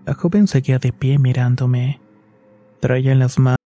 La 0.07 0.15
joven 0.15 0.47
seguía 0.47 0.79
de 0.79 0.91
pie 0.91 1.19
mirándome. 1.19 2.01
Traía 2.79 3.11
en 3.11 3.19
las 3.19 3.37
manos. 3.37 3.59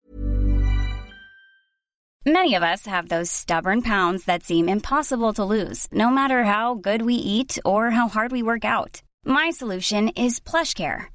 Many 2.25 2.55
of 2.55 2.63
us 2.63 2.87
have 2.87 3.09
those 3.09 3.29
stubborn 3.29 3.83
pounds 3.83 4.25
that 4.25 4.41
seem 4.41 4.67
impossible 4.67 5.31
to 5.33 5.45
lose, 5.45 5.87
no 5.91 6.09
matter 6.09 6.43
how 6.43 6.73
good 6.73 7.03
we 7.03 7.13
eat 7.13 7.59
or 7.63 7.91
how 7.91 8.07
hard 8.07 8.31
we 8.31 8.41
work 8.41 8.65
out. 8.65 9.03
My 9.23 9.51
solution 9.51 10.09
is 10.15 10.39
PlushCare. 10.39 11.14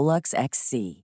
Rolex 0.01 0.33
XC. 0.33 1.03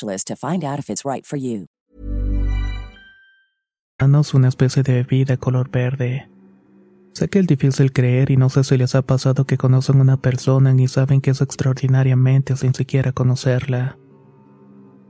to 0.00 0.36
find 0.36 0.64
out 0.64 0.78
if 0.78 0.88
it's 0.88 1.04
right 1.04 1.24
for 1.24 1.38
you. 1.38 1.66
Una 4.34 4.48
especie 4.48 4.82
de 4.82 4.94
bebida 4.94 5.36
color 5.36 5.70
verde. 5.70 6.28
Sé 7.12 7.28
que 7.28 7.38
es 7.38 7.46
difícil 7.46 7.92
creer 7.92 8.30
y 8.30 8.36
no 8.36 8.48
sé 8.48 8.64
si 8.64 8.76
les 8.76 8.94
ha 8.94 9.02
pasado 9.02 9.44
que 9.44 9.56
conocen 9.56 10.00
una 10.00 10.16
persona 10.16 10.74
y 10.76 10.88
saben 10.88 11.20
que 11.20 11.30
es 11.30 11.40
extraordinariamente 11.40 12.56
sin 12.56 12.74
siquiera 12.74 13.12
conocerla. 13.12 13.98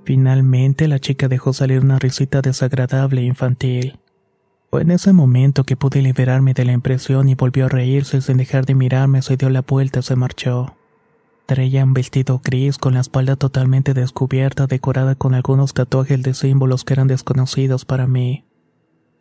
Finalmente 0.04 0.88
la 0.88 0.98
chica 0.98 1.28
dejó 1.28 1.52
salir 1.52 1.80
una 1.80 1.98
risita 1.98 2.42
desagradable 2.42 3.22
e 3.22 3.26
infantil. 3.26 3.98
Fue 4.70 4.82
en 4.82 4.90
ese 4.90 5.12
momento 5.12 5.64
que 5.64 5.76
pude 5.76 6.02
liberarme 6.02 6.54
de 6.54 6.64
la 6.64 6.72
impresión 6.72 7.28
y 7.28 7.34
volvió 7.34 7.66
a 7.66 7.68
reírse 7.68 8.20
sin 8.20 8.36
dejar 8.36 8.66
de 8.66 8.74
mirarme, 8.74 9.22
se 9.22 9.36
dio 9.36 9.48
la 9.48 9.62
vuelta 9.62 10.00
y 10.00 10.02
se 10.02 10.16
marchó. 10.16 10.76
Traía 11.46 11.84
un 11.84 11.92
vestido 11.92 12.40
gris 12.42 12.78
con 12.78 12.94
la 12.94 13.00
espalda 13.00 13.36
totalmente 13.36 13.94
descubierta, 13.94 14.66
decorada 14.66 15.14
con 15.14 15.34
algunos 15.34 15.74
tatuajes 15.74 16.22
de 16.22 16.34
símbolos 16.34 16.84
que 16.84 16.94
eran 16.94 17.08
desconocidos 17.08 17.84
para 17.84 18.06
mí. 18.06 18.46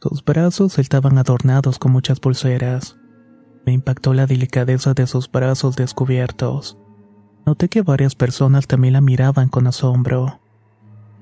Sus 0.01 0.23
brazos 0.23 0.79
estaban 0.79 1.17
adornados 1.17 1.79
con 1.79 1.91
muchas 1.91 2.19
pulseras. 2.19 2.97
Me 3.65 3.73
impactó 3.73 4.13
la 4.13 4.27
delicadeza 4.27 4.93
de 4.93 5.07
sus 5.07 5.29
brazos 5.31 5.75
descubiertos. 5.75 6.77
Noté 7.45 7.69
que 7.69 7.81
varias 7.81 8.15
personas 8.15 8.67
también 8.67 8.93
la 8.93 9.01
miraban 9.01 9.49
con 9.49 9.67
asombro. 9.67 10.39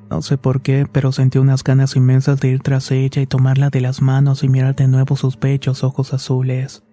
No 0.09 0.21
sé 0.21 0.37
por 0.37 0.61
qué, 0.61 0.87
pero 0.91 1.11
sentí 1.11 1.37
unas 1.37 1.63
ganas 1.63 1.95
inmensas 1.95 2.39
de 2.39 2.49
ir 2.49 2.61
tras 2.61 2.91
ella 2.91 3.21
y 3.21 3.27
tomarla 3.27 3.69
de 3.69 3.81
las 3.81 4.01
manos 4.01 4.43
y 4.43 4.49
mirar 4.49 4.75
de 4.75 4.87
nuevo 4.87 5.15
sus 5.15 5.39
bellos 5.39 5.83
ojos 5.83 6.13
azules. 6.13 6.83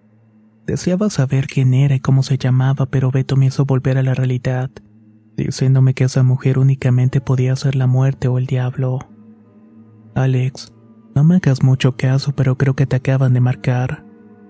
Deseaba 0.67 1.09
saber 1.09 1.47
quién 1.47 1.73
era 1.73 1.95
y 1.95 2.01
cómo 2.01 2.23
se 2.23 2.37
llamaba, 2.37 2.87
pero 2.87 3.09
Beto 3.09 3.37
me 3.37 3.45
hizo 3.45 3.63
volver 3.63 3.97
a 3.97 4.03
la 4.03 4.13
realidad, 4.13 4.69
diciéndome 5.37 5.93
que 5.93 6.03
esa 6.03 6.23
mujer 6.23 6.59
únicamente 6.59 7.21
podía 7.21 7.55
ser 7.55 7.75
la 7.75 7.87
muerte 7.87 8.27
o 8.27 8.37
el 8.37 8.47
diablo. 8.47 8.99
Alex, 10.13 10.73
no 11.15 11.23
me 11.23 11.37
hagas 11.37 11.63
mucho 11.63 11.95
caso, 11.95 12.35
pero 12.35 12.57
creo 12.57 12.75
que 12.75 12.85
te 12.85 12.97
acaban 12.97 13.33
de 13.33 13.39
marcar, 13.39 14.03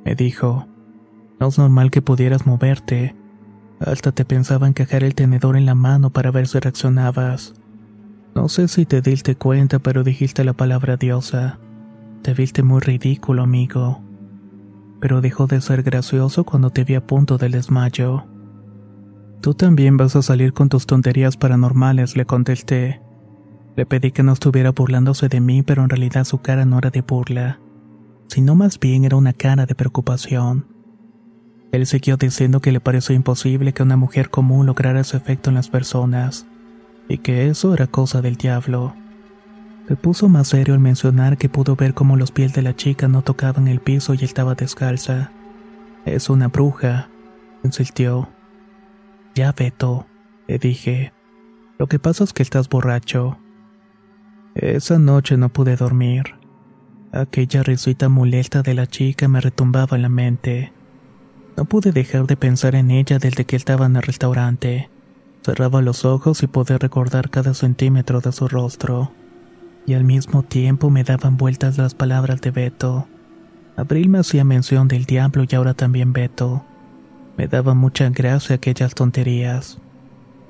me 0.03 0.15
dijo. 0.15 0.67
No 1.39 1.49
es 1.49 1.59
normal 1.59 1.91
que 1.91 2.01
pudieras 2.01 2.47
moverte. 2.47 3.15
Hasta 3.79 4.11
te 4.11 4.25
pensaba 4.25 4.67
encajar 4.67 5.03
el 5.03 5.13
tenedor 5.13 5.55
en 5.55 5.67
la 5.67 5.75
mano 5.75 6.09
para 6.09 6.31
ver 6.31 6.47
si 6.47 6.57
reaccionabas. 6.57 7.53
No 8.33 8.49
sé 8.49 8.67
si 8.69 8.87
te 8.87 9.03
diste 9.03 9.35
cuenta, 9.35 9.77
pero 9.77 10.03
dijiste 10.03 10.43
la 10.43 10.53
palabra 10.53 10.97
diosa. 10.97 11.59
Te 12.23 12.33
viste 12.33 12.63
muy 12.63 12.81
ridículo, 12.81 13.43
amigo 13.43 14.06
pero 14.99 15.21
dejó 15.21 15.47
de 15.47 15.61
ser 15.61 15.83
gracioso 15.83 16.43
cuando 16.43 16.69
te 16.69 16.83
vi 16.83 16.95
a 16.95 17.05
punto 17.05 17.37
del 17.37 17.51
desmayo. 17.53 18.25
Tú 19.41 19.53
también 19.53 19.97
vas 19.97 20.15
a 20.15 20.21
salir 20.21 20.53
con 20.53 20.69
tus 20.69 20.87
tonterías 20.87 21.37
paranormales, 21.37 22.17
le 22.17 22.25
contesté. 22.25 23.01
Le 23.75 23.85
pedí 23.85 24.11
que 24.11 24.23
no 24.23 24.33
estuviera 24.33 24.71
burlándose 24.71 25.29
de 25.29 25.39
mí, 25.39 25.61
pero 25.61 25.83
en 25.83 25.89
realidad 25.89 26.23
su 26.23 26.39
cara 26.39 26.65
no 26.65 26.79
era 26.79 26.89
de 26.89 27.01
burla, 27.01 27.59
sino 28.27 28.55
más 28.55 28.79
bien 28.79 29.05
era 29.05 29.15
una 29.15 29.33
cara 29.33 29.65
de 29.65 29.75
preocupación. 29.75 30.65
Él 31.71 31.85
siguió 31.85 32.17
diciendo 32.17 32.59
que 32.59 32.71
le 32.71 32.79
pareció 32.79 33.13
imposible 33.13 33.73
que 33.73 33.83
una 33.83 33.97
mujer 33.97 34.29
común 34.29 34.65
lograra 34.65 35.01
ese 35.01 35.17
efecto 35.17 35.49
en 35.49 35.55
las 35.55 35.69
personas, 35.69 36.47
y 37.07 37.19
que 37.19 37.47
eso 37.49 37.73
era 37.73 37.87
cosa 37.87 38.21
del 38.21 38.35
diablo. 38.35 38.95
Se 39.87 39.95
puso 39.95 40.27
más 40.27 40.49
serio 40.49 40.73
al 40.73 40.81
mencionar 40.81 41.37
que 41.37 41.47
pudo 41.47 41.77
ver 41.77 41.93
cómo 41.93 42.17
los 42.17 42.31
pies 42.31 42.51
de 42.51 42.61
la 42.61 42.75
chica 42.75 43.07
no 43.07 43.21
tocaban 43.21 43.69
el 43.69 43.79
piso 43.79 44.13
y 44.13 44.25
estaba 44.25 44.53
descalza. 44.53 45.31
Es 46.03 46.29
una 46.29 46.49
bruja, 46.49 47.09
insistió. 47.63 48.27
Ya, 49.33 49.53
Beto, 49.53 50.05
le 50.45 50.59
dije. 50.59 51.13
Lo 51.79 51.87
que 51.87 51.99
pasa 51.99 52.25
es 52.25 52.33
que 52.33 52.43
estás 52.43 52.67
borracho. 52.67 53.37
Esa 54.55 54.99
noche 54.99 55.37
no 55.37 55.49
pude 55.49 55.77
dormir. 55.77 56.35
Aquella 57.13 57.63
risita 57.63 58.09
molesta 58.09 58.63
de 58.63 58.73
la 58.73 58.87
chica 58.87 59.29
me 59.29 59.39
retumbaba 59.39 59.95
en 59.95 60.01
la 60.01 60.09
mente. 60.09 60.73
No 61.55 61.63
pude 61.63 61.93
dejar 61.93 62.27
de 62.27 62.35
pensar 62.35 62.75
en 62.75 62.91
ella 62.91 63.19
desde 63.19 63.45
que 63.45 63.55
estaba 63.55 63.85
en 63.85 63.95
el 63.95 64.01
restaurante. 64.01 64.89
Cerraba 65.43 65.81
los 65.81 66.03
ojos 66.03 66.43
y 66.43 66.47
pude 66.47 66.77
recordar 66.77 67.29
cada 67.29 67.53
centímetro 67.53 68.19
de 68.19 68.33
su 68.33 68.49
rostro 68.49 69.13
y 69.87 69.93
al 69.93 70.03
mismo 70.03 70.43
tiempo 70.43 70.89
me 70.89 71.05
daban 71.05 71.37
vueltas 71.37 71.77
las 71.77 71.95
palabras 71.95 72.41
de 72.41 72.51
Beto. 72.51 73.07
Abril 73.77 74.09
me 74.09 74.19
hacía 74.19 74.43
mención 74.43 74.89
del 74.89 75.05
diablo 75.05 75.45
y 75.49 75.55
ahora 75.55 75.73
también 75.73 76.11
Beto. 76.11 76.63
Me 77.37 77.47
daba 77.47 77.73
mucha 77.73 78.09
gracia 78.09 78.57
aquellas 78.57 78.93
tonterías. 78.93 79.79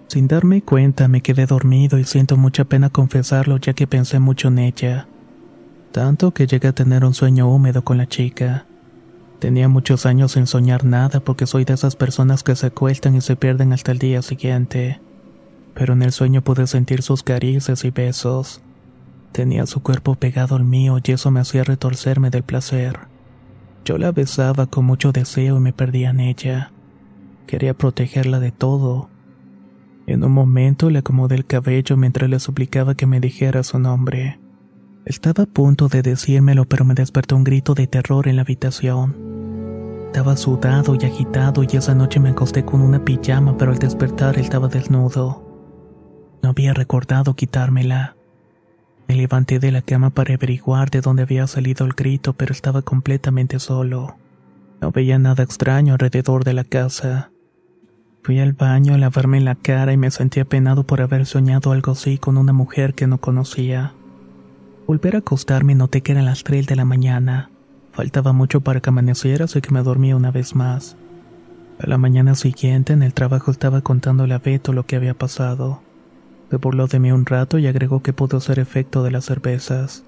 Sin 0.08 0.28
darme 0.28 0.64
cuenta 0.64 1.08
me 1.08 1.22
quedé 1.22 1.46
dormido 1.46 2.00
y 2.00 2.04
siento 2.04 2.36
mucha 2.36 2.66
pena 2.66 2.90
confesarlo 2.90 3.58
ya 3.58 3.74
que 3.74 3.86
pensé 3.86 4.20
mucho 4.20 4.48
en 4.48 4.58
ella. 4.58 5.08
Tanto 5.92 6.32
que 6.32 6.48
llegué 6.48 6.70
a 6.70 6.76
tener 6.76 7.06
un 7.06 7.14
sueño 7.14 7.48
húmedo 7.48 7.84
con 7.84 7.98
la 7.98 8.08
chica. 8.08 8.66
Tenía 9.40 9.68
muchos 9.68 10.08
años 10.08 10.32
sin 10.32 10.48
soñar 10.48 10.84
nada 10.84 11.20
porque 11.20 11.46
soy 11.46 11.64
de 11.64 11.76
esas 11.76 11.96
personas 11.96 12.42
que 12.42 12.56
se 12.56 12.68
acuestan 12.68 13.16
y 13.16 13.22
se 13.22 13.36
pierden 13.36 13.72
hasta 13.72 13.92
el 13.92 14.00
día 14.00 14.24
siguiente. 14.24 15.00
Pero 15.76 15.94
en 15.94 16.02
el 16.02 16.12
sueño 16.12 16.42
pude 16.42 16.66
sentir 16.66 17.04
sus 17.04 17.22
caricias 17.22 17.86
y 17.86 17.92
besos. 17.92 18.62
Tenía 19.38 19.68
su 19.68 19.84
cuerpo 19.84 20.16
pegado 20.16 20.56
al 20.56 20.64
mío 20.64 20.98
y 21.04 21.12
eso 21.12 21.30
me 21.30 21.40
hacía 21.40 21.64
retorcerme 21.64 22.32
del 22.32 22.42
placer. 22.42 23.02
Yo 23.86 24.00
la 24.00 24.12
besaba 24.12 24.66
con 24.66 24.86
mucho 24.86 25.12
deseo 25.12 25.58
y 25.58 25.60
me 25.60 25.74
perdía 25.74 26.10
en 26.10 26.22
ella. 26.22 26.72
Quería 27.46 27.76
protegerla 27.76 28.40
de 28.40 28.52
todo. 28.52 29.12
En 30.08 30.24
un 30.24 30.32
momento 30.32 30.90
le 30.90 30.98
acomodé 30.98 31.36
el 31.36 31.46
cabello 31.46 31.98
mientras 31.98 32.28
le 32.32 32.40
suplicaba 32.40 32.96
que 32.96 33.06
me 33.06 33.20
dijera 33.20 33.62
su 33.62 33.78
nombre. 33.78 34.40
Estaba 35.06 35.44
a 35.44 35.46
punto 35.46 35.88
de 35.88 36.02
decírmelo, 36.02 36.66
pero 36.66 36.84
me 36.84 36.96
despertó 36.96 37.36
un 37.36 37.44
grito 37.44 37.76
de 37.76 37.86
terror 37.86 38.28
en 38.28 38.38
la 38.38 38.42
habitación. 38.42 39.16
Estaba 40.08 40.36
sudado 40.36 40.98
y 41.00 41.06
agitado 41.06 41.62
y 41.62 41.78
esa 41.78 41.94
noche 41.94 42.20
me 42.20 42.30
acosté 42.30 42.66
con 42.66 42.82
una 42.82 43.06
pijama, 43.06 43.56
pero 43.56 43.72
al 43.72 43.78
despertar 43.78 44.40
estaba 44.40 44.68
desnudo. 44.68 45.46
No 46.42 46.50
había 46.50 46.74
recordado 46.74 47.36
quitármela. 47.36 48.18
Me 49.08 49.16
levanté 49.16 49.60
de 49.60 49.72
la 49.72 49.82
cama 49.82 50.10
para 50.10 50.34
averiguar 50.34 50.90
de 50.90 51.02
dónde 51.02 51.24
había 51.24 51.48
salido 51.48 51.86
el 51.86 51.94
grito, 51.94 52.34
pero 52.34 52.52
estaba 52.52 52.82
completamente 52.82 53.60
solo. 53.60 54.18
No 54.82 54.92
veía 54.92 55.18
nada 55.18 55.44
extraño 55.44 55.94
alrededor 55.94 56.44
de 56.44 56.54
la 56.54 56.64
casa. 56.64 57.32
Fui 58.22 58.40
al 58.40 58.54
baño 58.54 58.94
a 58.94 58.98
lavarme 58.98 59.40
la 59.40 59.56
cara 59.56 59.94
y 59.94 59.98
me 59.98 60.12
sentí 60.12 60.42
apenado 60.42 60.84
por 60.84 61.02
haber 61.02 61.26
soñado 61.26 61.72
algo 61.72 61.94
así 61.94 62.18
con 62.18 62.38
una 62.38 62.52
mujer 62.52 62.94
que 62.94 63.08
no 63.08 63.20
conocía. 63.20 63.94
Volver 64.86 65.16
a 65.16 65.20
acostarme 65.20 65.76
noté 65.76 66.02
que 66.02 66.12
eran 66.12 66.26
las 66.26 66.44
3 66.44 66.68
de 66.68 66.76
la 66.76 66.86
mañana. 66.86 67.50
Faltaba 67.94 68.34
mucho 68.34 68.62
para 68.62 68.82
que 68.82 68.90
amaneciera, 68.90 69.46
así 69.46 69.62
que 69.62 69.72
me 69.72 69.82
dormí 69.82 70.14
una 70.14 70.32
vez 70.32 70.56
más. 70.56 70.98
A 71.80 71.88
la 71.88 71.98
mañana 71.98 72.36
siguiente 72.36 72.94
en 72.94 73.04
el 73.04 73.14
trabajo 73.14 73.52
estaba 73.52 73.82
contándole 73.82 74.34
a 74.34 74.40
Beto 74.40 74.74
lo 74.74 74.86
que 74.86 74.96
había 74.98 75.14
pasado. 75.14 75.82
Se 76.50 76.58
burló 76.58 76.88
de 76.88 77.00
mí 77.00 77.12
un 77.12 77.26
rato 77.26 77.60
y 77.60 77.68
agregó 77.68 78.02
que 78.02 78.14
pudo 78.14 78.40
ser 78.40 78.60
efecto 78.60 79.04
de 79.04 79.12
las 79.12 79.26
cervezas. 79.26 80.04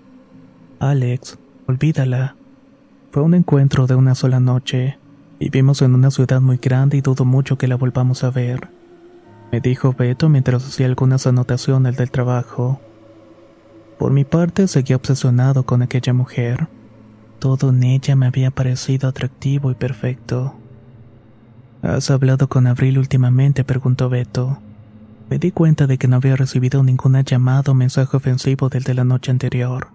Alex, 0.79 1.37
olvídala. 1.67 2.35
Fue 3.11 3.21
un 3.23 3.33
encuentro 3.33 3.87
de 3.87 3.95
una 3.95 4.15
sola 4.15 4.39
noche. 4.39 4.97
Vivimos 5.39 5.81
en 5.81 5.95
una 5.95 6.11
ciudad 6.11 6.39
muy 6.39 6.57
grande 6.57 6.97
y 6.97 7.01
dudo 7.01 7.25
mucho 7.25 7.57
que 7.57 7.67
la 7.67 7.75
volvamos 7.75 8.23
a 8.23 8.29
ver. 8.29 8.69
Me 9.51 9.59
dijo 9.59 9.93
Beto 9.97 10.29
mientras 10.29 10.65
hacía 10.65 10.85
algunas 10.85 11.27
anotaciones 11.27 11.97
del 11.97 12.11
trabajo. 12.11 12.79
Por 13.97 14.11
mi 14.11 14.23
parte 14.23 14.67
seguía 14.67 14.95
obsesionado 14.95 15.63
con 15.63 15.81
aquella 15.81 16.13
mujer. 16.13 16.67
Todo 17.39 17.69
en 17.69 17.83
ella 17.83 18.15
me 18.15 18.27
había 18.27 18.51
parecido 18.51 19.09
atractivo 19.09 19.71
y 19.71 19.75
perfecto. 19.75 20.55
¿Has 21.81 22.11
hablado 22.11 22.47
con 22.47 22.67
Abril 22.67 22.97
últimamente? 22.97 23.63
preguntó 23.63 24.07
Beto. 24.09 24.59
Me 25.29 25.37
di 25.37 25.51
cuenta 25.51 25.85
de 25.85 25.99
que 25.99 26.07
no 26.07 26.15
había 26.15 26.35
recibido 26.35 26.81
ninguna 26.81 27.21
llamada 27.21 27.71
o 27.71 27.75
mensaje 27.75 28.17
ofensivo 28.17 28.69
desde 28.69 28.95
la 28.95 29.03
noche 29.03 29.29
anterior. 29.29 29.89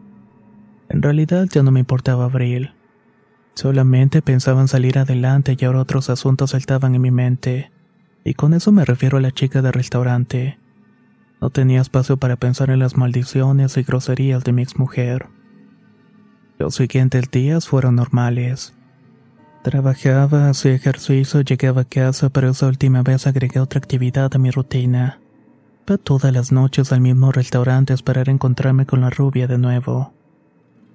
En 0.89 1.03
realidad 1.03 1.49
ya 1.51 1.65
no 1.65 1.73
me 1.73 1.81
importaba 1.81 2.27
Abril. 2.27 2.73
Solamente 3.55 4.23
pensaba 4.23 4.61
en 4.61 4.69
salir 4.69 4.97
adelante 4.97 5.57
y 5.59 5.65
ahora 5.65 5.81
otros 5.81 6.09
asuntos 6.09 6.51
saltaban 6.51 6.95
en 6.95 7.03
mi 7.03 7.11
mente. 7.11 7.73
Y 8.25 8.35
con 8.35 8.55
eso 8.55 8.71
me 8.71 8.85
refiero 8.85 9.19
a 9.19 9.21
la 9.21 9.33
chica 9.33 9.61
del 9.61 9.73
restaurante. 9.73 10.59
No 11.41 11.51
tenía 11.51 11.81
espacio 11.81 12.17
para 12.17 12.37
pensar 12.37 12.71
en 12.71 12.79
las 12.79 12.97
maldiciones 12.97 13.77
y 13.77 13.83
groserías 13.83 14.45
de 14.45 14.53
mi 14.53 14.63
exmujer. 14.63 15.27
Los 16.59 16.77
siguientes 16.77 17.31
días 17.33 17.67
fueron 17.67 17.97
normales. 17.97 18.73
Trabajaba, 19.65 20.49
hacía 20.49 20.75
ejercicio, 20.75 21.41
llegaba 21.41 21.83
a 21.83 21.85
casa, 21.85 22.29
pero 22.29 22.51
esa 22.51 22.69
última 22.69 23.03
vez 23.03 23.27
agregué 23.27 23.59
otra 23.59 23.79
actividad 23.79 24.31
a 24.33 24.39
mi 24.39 24.51
rutina. 24.51 25.21
Iba 25.87 25.99
todas 25.99 26.33
las 26.33 26.51
noches 26.51 26.93
al 26.93 27.03
mismo 27.03 27.31
restaurante 27.31 27.93
a 27.93 27.97
esperar 27.97 28.31
encontrarme 28.31 28.87
con 28.87 29.03
la 29.03 29.11
rubia 29.11 29.47
de 29.47 29.59
nuevo. 29.59 30.15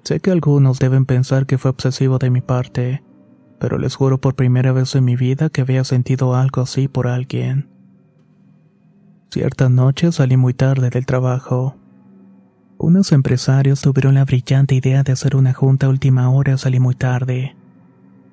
Sé 0.04 0.20
que 0.20 0.32
algunos 0.32 0.80
deben 0.80 1.06
pensar 1.06 1.46
que 1.46 1.60
fue 1.60 1.70
obsesivo 1.70 2.18
de 2.18 2.32
mi 2.32 2.42
parte, 2.42 3.04
pero 3.60 3.78
les 3.78 3.96
juro 3.96 4.18
por 4.20 4.34
primera 4.34 4.72
vez 4.72 4.96
en 4.96 5.06
mi 5.06 5.16
vida 5.16 5.50
que 5.50 5.62
había 5.62 5.84
sentido 5.84 6.36
algo 6.36 6.64
así 6.64 6.88
por 6.88 7.06
alguien. 7.06 7.70
Cierta 9.30 9.70
noche 9.70 10.12
salí 10.12 10.38
muy 10.38 10.56
tarde 10.56 10.90
del 10.90 11.06
trabajo. 11.06 11.76
Unos 12.80 13.12
empresarios 13.12 13.82
tuvieron 13.82 14.16
la 14.16 14.26
brillante 14.26 14.74
idea 14.74 15.04
de 15.04 15.12
hacer 15.12 15.36
una 15.36 15.54
junta 15.54 15.86
a 15.86 15.90
última 15.90 16.32
hora 16.32 16.54
y 16.54 16.58
salí 16.58 16.80
muy 16.80 16.96
tarde. 16.96 17.56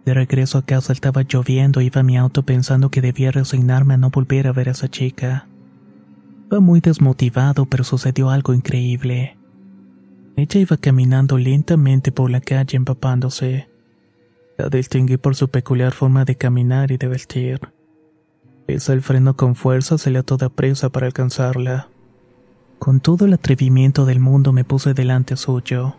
De 0.06 0.14
regreso 0.14 0.56
a 0.56 0.62
casa 0.62 0.94
estaba 0.94 1.20
lloviendo 1.20 1.82
iba 1.82 2.00
a 2.00 2.04
mi 2.04 2.16
auto 2.16 2.44
pensando 2.44 2.90
que 2.90 3.02
debía 3.02 3.30
resignarme 3.30 3.94
a 3.94 3.96
no 3.98 4.08
volver 4.08 4.46
a 4.46 4.52
ver 4.52 4.68
a 4.68 4.72
esa 4.72 4.88
chica. 4.88 5.48
Iba 6.48 6.60
muy 6.60 6.80
desmotivado, 6.80 7.66
pero 7.66 7.82
sucedió 7.82 8.30
algo 8.30 8.54
increíble. 8.54 9.36
Ella 10.36 10.60
iba 10.60 10.76
caminando 10.76 11.38
lentamente 11.38 12.12
por 12.12 12.30
la 12.30 12.40
calle 12.40 12.76
empapándose. 12.76 13.68
La 14.56 14.68
distinguí 14.68 15.16
por 15.16 15.34
su 15.34 15.48
peculiar 15.48 15.92
forma 15.92 16.24
de 16.24 16.36
caminar 16.36 16.92
y 16.92 16.98
de 16.98 17.08
vestir. 17.08 17.60
Pisa 18.66 18.92
el 18.92 19.02
freno 19.02 19.36
con 19.36 19.56
fuerza, 19.56 19.98
se 19.98 20.16
a 20.16 20.22
toda 20.22 20.48
presa 20.48 20.90
para 20.90 21.06
alcanzarla. 21.06 21.88
Con 22.78 23.00
todo 23.00 23.24
el 23.24 23.32
atrevimiento 23.32 24.04
del 24.04 24.20
mundo 24.20 24.52
me 24.52 24.64
puse 24.64 24.94
delante 24.94 25.36
suyo. 25.36 25.96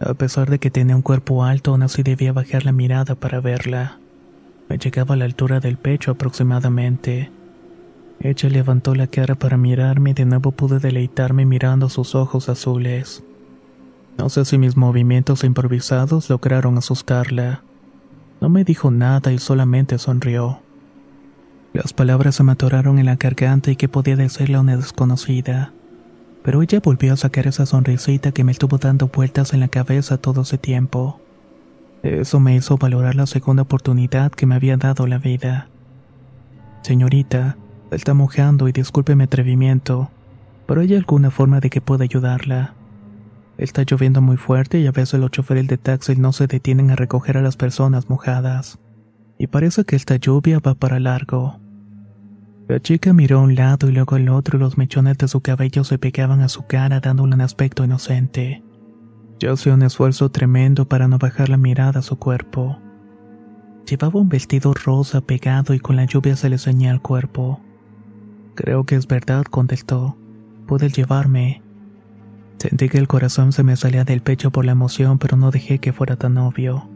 A 0.00 0.14
pesar 0.14 0.50
de 0.50 0.58
que 0.58 0.70
tenía 0.70 0.94
un 0.94 1.02
cuerpo 1.02 1.44
alto, 1.44 1.70
aún 1.70 1.82
así 1.82 2.02
debía 2.02 2.32
bajar 2.32 2.64
la 2.64 2.72
mirada 2.72 3.14
para 3.14 3.40
verla. 3.40 3.98
Me 4.68 4.76
llegaba 4.76 5.14
a 5.14 5.16
la 5.16 5.24
altura 5.24 5.60
del 5.60 5.78
pecho 5.78 6.10
aproximadamente. 6.10 7.30
Ella 8.20 8.48
levantó 8.48 8.94
la 8.94 9.06
cara 9.06 9.36
para 9.36 9.56
mirarme 9.56 10.10
y 10.10 10.14
de 10.14 10.24
nuevo 10.24 10.50
pude 10.50 10.80
deleitarme 10.80 11.46
mirando 11.46 11.88
sus 11.88 12.14
ojos 12.14 12.48
azules. 12.48 13.22
No 14.16 14.28
sé 14.28 14.44
si 14.44 14.58
mis 14.58 14.76
movimientos 14.76 15.44
improvisados 15.44 16.28
lograron 16.28 16.76
asustarla. 16.76 17.62
No 18.40 18.48
me 18.48 18.64
dijo 18.64 18.90
nada 18.90 19.32
y 19.32 19.38
solamente 19.38 19.98
sonrió. 19.98 20.60
Las 21.72 21.92
palabras 21.92 22.34
se 22.34 22.42
me 22.42 22.52
atoraron 22.52 22.98
en 22.98 23.06
la 23.06 23.14
garganta 23.14 23.70
y 23.70 23.76
que 23.76 23.88
podía 23.88 24.16
decirle 24.16 24.56
a 24.56 24.60
una 24.60 24.76
desconocida. 24.76 25.72
Pero 26.42 26.62
ella 26.62 26.80
volvió 26.82 27.12
a 27.12 27.16
sacar 27.16 27.46
esa 27.46 27.66
sonrisita 27.66 28.32
que 28.32 28.42
me 28.42 28.50
estuvo 28.50 28.78
dando 28.78 29.08
vueltas 29.08 29.52
en 29.52 29.60
la 29.60 29.68
cabeza 29.68 30.18
todo 30.18 30.42
ese 30.42 30.58
tiempo. 30.58 31.20
Eso 32.02 32.40
me 32.40 32.56
hizo 32.56 32.78
valorar 32.78 33.14
la 33.14 33.26
segunda 33.26 33.62
oportunidad 33.62 34.32
que 34.32 34.46
me 34.46 34.56
había 34.56 34.76
dado 34.76 35.06
la 35.06 35.18
vida. 35.18 35.68
Señorita, 36.82 37.56
está 37.90 38.14
mojando 38.14 38.68
y 38.68 38.72
disculpe 38.72 39.14
mi 39.14 39.24
atrevimiento, 39.24 40.10
pero 40.66 40.80
hay 40.80 40.94
alguna 40.94 41.30
forma 41.30 41.60
de 41.60 41.70
que 41.70 41.80
pueda 41.80 42.04
ayudarla. 42.04 42.74
Está 43.56 43.82
lloviendo 43.82 44.20
muy 44.20 44.36
fuerte 44.36 44.78
y 44.78 44.86
a 44.86 44.92
veces 44.92 45.18
los 45.18 45.30
choferes 45.30 45.66
de 45.66 45.78
taxi 45.78 46.14
no 46.14 46.32
se 46.32 46.46
detienen 46.46 46.90
a 46.90 46.96
recoger 46.96 47.36
a 47.36 47.42
las 47.42 47.56
personas 47.56 48.08
mojadas. 48.08 48.78
Y 49.38 49.48
parece 49.48 49.84
que 49.84 49.96
esta 49.96 50.16
lluvia 50.16 50.60
va 50.60 50.74
para 50.74 51.00
largo. 51.00 51.58
La 52.68 52.80
chica 52.80 53.12
miró 53.12 53.38
a 53.38 53.42
un 53.42 53.54
lado 53.54 53.88
y 53.88 53.92
luego 53.92 54.16
al 54.16 54.28
otro 54.28 54.58
y 54.58 54.60
los 54.60 54.76
mechones 54.76 55.16
de 55.16 55.26
su 55.26 55.40
cabello 55.40 55.84
se 55.84 55.98
pegaban 55.98 56.40
a 56.40 56.48
su 56.48 56.66
cara 56.66 57.00
dándole 57.00 57.34
un 57.34 57.40
aspecto 57.40 57.82
inocente. 57.82 58.62
Yo 59.40 59.52
hacía 59.52 59.74
un 59.74 59.82
esfuerzo 59.82 60.30
tremendo 60.30 60.86
para 60.86 61.08
no 61.08 61.18
bajar 61.18 61.48
la 61.48 61.56
mirada 61.56 62.00
a 62.00 62.02
su 62.02 62.18
cuerpo. 62.18 62.78
Llevaba 63.88 64.20
un 64.20 64.28
vestido 64.28 64.74
rosa 64.74 65.22
pegado 65.22 65.72
y 65.72 65.78
con 65.78 65.96
la 65.96 66.04
lluvia 66.04 66.36
se 66.36 66.50
le 66.50 66.58
ceñía 66.58 66.90
el 66.90 67.00
cuerpo. 67.00 67.60
Creo 68.58 68.82
que 68.82 68.96
es 68.96 69.06
verdad, 69.06 69.44
contestó. 69.44 70.16
Puedes 70.66 70.92
llevarme. 70.92 71.62
Sentí 72.58 72.88
que 72.88 72.98
el 72.98 73.06
corazón 73.06 73.52
se 73.52 73.62
me 73.62 73.76
salía 73.76 74.02
del 74.02 74.20
pecho 74.20 74.50
por 74.50 74.64
la 74.64 74.72
emoción, 74.72 75.20
pero 75.20 75.36
no 75.36 75.52
dejé 75.52 75.78
que 75.78 75.92
fuera 75.92 76.16
tan 76.16 76.36
obvio. 76.38 76.90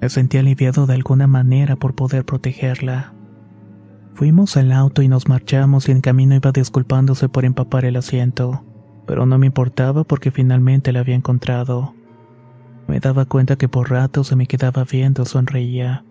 Me 0.00 0.08
sentí 0.08 0.38
aliviado 0.38 0.86
de 0.86 0.94
alguna 0.94 1.26
manera 1.26 1.74
por 1.74 1.96
poder 1.96 2.24
protegerla. 2.24 3.12
Fuimos 4.14 4.56
al 4.56 4.70
auto 4.70 5.02
y 5.02 5.08
nos 5.08 5.26
marchamos 5.26 5.88
y 5.88 5.90
en 5.90 6.00
camino 6.00 6.36
iba 6.36 6.52
disculpándose 6.52 7.28
por 7.28 7.44
empapar 7.44 7.84
el 7.84 7.96
asiento, 7.96 8.62
pero 9.04 9.26
no 9.26 9.36
me 9.36 9.46
importaba 9.46 10.04
porque 10.04 10.30
finalmente 10.30 10.92
la 10.92 11.00
había 11.00 11.16
encontrado. 11.16 11.92
Me 12.86 13.00
daba 13.00 13.24
cuenta 13.24 13.56
que 13.56 13.68
por 13.68 13.90
rato 13.90 14.22
se 14.22 14.36
me 14.36 14.46
quedaba 14.46 14.84
viendo, 14.84 15.24
sonreía. 15.24 16.04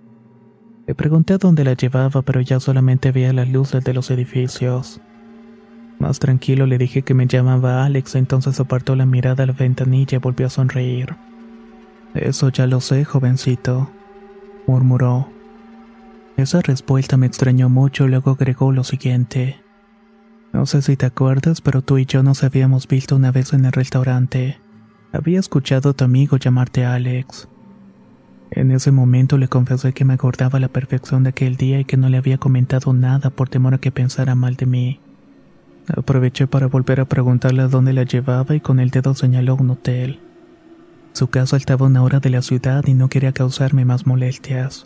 Le 0.85 0.95
pregunté 0.95 1.33
a 1.33 1.37
dónde 1.37 1.63
la 1.63 1.73
llevaba, 1.73 2.21
pero 2.21 2.41
ya 2.41 2.59
solamente 2.59 3.11
veía 3.11 3.31
las 3.31 3.47
luces 3.47 3.83
de 3.83 3.93
los 3.93 4.11
edificios. 4.11 4.99
Más 5.99 6.19
tranquilo 6.19 6.65
le 6.65 6.77
dije 6.77 7.03
que 7.03 7.13
me 7.13 7.27
llamaba 7.27 7.85
Alex, 7.85 8.15
entonces 8.15 8.59
apartó 8.59 8.95
la 8.95 9.05
mirada 9.05 9.43
a 9.43 9.47
la 9.47 9.53
ventanilla 9.53 10.17
y 10.17 10.19
volvió 10.19 10.47
a 10.47 10.49
sonreír. 10.49 11.15
Eso 12.13 12.49
ya 12.49 12.67
lo 12.67 12.81
sé, 12.81 13.05
jovencito, 13.05 13.89
murmuró. 14.67 15.29
Esa 16.35 16.61
respuesta 16.61 17.15
me 17.15 17.27
extrañó 17.27 17.69
mucho, 17.69 18.07
luego 18.07 18.31
agregó 18.31 18.73
lo 18.73 18.83
siguiente. 18.83 19.61
No 20.51 20.65
sé 20.65 20.81
si 20.81 20.97
te 20.97 21.05
acuerdas, 21.05 21.61
pero 21.61 21.81
tú 21.81 21.97
y 21.97 22.05
yo 22.05 22.23
nos 22.23 22.43
habíamos 22.43 22.87
visto 22.87 23.15
una 23.15 23.31
vez 23.31 23.53
en 23.53 23.63
el 23.65 23.71
restaurante. 23.71 24.59
Había 25.13 25.39
escuchado 25.39 25.91
a 25.91 25.93
tu 25.93 26.03
amigo 26.03 26.37
llamarte 26.37 26.85
Alex. 26.85 27.47
En 28.55 28.69
ese 28.69 28.91
momento 28.91 29.39
le 29.39 29.47
confesé 29.47 29.93
que 29.93 30.05
me 30.05 30.13
acordaba 30.13 30.59
la 30.59 30.67
perfección 30.67 31.23
de 31.23 31.29
aquel 31.29 31.55
día 31.57 31.79
y 31.79 31.85
que 31.85 31.97
no 31.97 32.07
le 32.09 32.17
había 32.17 32.37
comentado 32.37 32.93
nada 32.93 33.31
por 33.31 33.49
temor 33.49 33.73
a 33.73 33.79
que 33.79 33.91
pensara 33.91 34.35
mal 34.35 34.55
de 34.55 34.67
mí. 34.67 34.99
Aproveché 35.87 36.45
para 36.45 36.67
volver 36.67 36.99
a 36.99 37.05
preguntarle 37.05 37.63
a 37.63 37.67
dónde 37.67 37.93
la 37.93 38.03
llevaba 38.03 38.53
y 38.53 38.59
con 38.59 38.79
el 38.79 38.91
dedo 38.91 39.15
señaló 39.15 39.55
un 39.55 39.71
hotel. 39.71 40.19
Su 41.13 41.27
casa 41.27 41.57
estaba 41.57 41.87
a 41.87 41.89
una 41.89 42.03
hora 42.03 42.19
de 42.19 42.29
la 42.29 42.43
ciudad 42.43 42.85
y 42.85 42.93
no 42.93 43.09
quería 43.09 43.31
causarme 43.31 43.85
más 43.85 44.05
molestias. 44.05 44.85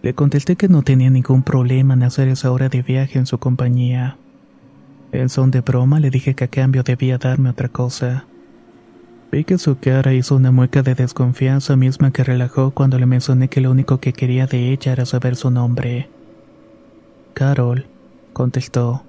Le 0.00 0.14
contesté 0.14 0.56
que 0.56 0.68
no 0.68 0.82
tenía 0.82 1.10
ningún 1.10 1.42
problema 1.42 1.92
en 1.92 2.04
hacer 2.04 2.28
esa 2.28 2.50
hora 2.52 2.70
de 2.70 2.80
viaje 2.80 3.18
en 3.18 3.26
su 3.26 3.36
compañía. 3.36 4.16
En 5.12 5.28
son 5.28 5.50
de 5.50 5.60
broma 5.60 6.00
le 6.00 6.08
dije 6.08 6.34
que 6.34 6.44
a 6.44 6.48
cambio 6.48 6.82
debía 6.82 7.18
darme 7.18 7.50
otra 7.50 7.68
cosa. 7.68 8.24
Vi 9.32 9.44
que 9.44 9.56
su 9.56 9.78
cara 9.78 10.12
hizo 10.12 10.36
una 10.36 10.50
mueca 10.50 10.82
de 10.82 10.94
desconfianza 10.94 11.74
misma 11.74 12.10
que 12.10 12.22
relajó 12.22 12.72
cuando 12.72 12.98
le 12.98 13.06
mencioné 13.06 13.48
que 13.48 13.62
lo 13.62 13.70
único 13.70 13.98
que 13.98 14.12
quería 14.12 14.46
de 14.46 14.72
ella 14.72 14.92
era 14.92 15.06
saber 15.06 15.36
su 15.36 15.50
nombre. 15.50 16.10
Carol, 17.32 17.86
contestó. 18.34 19.04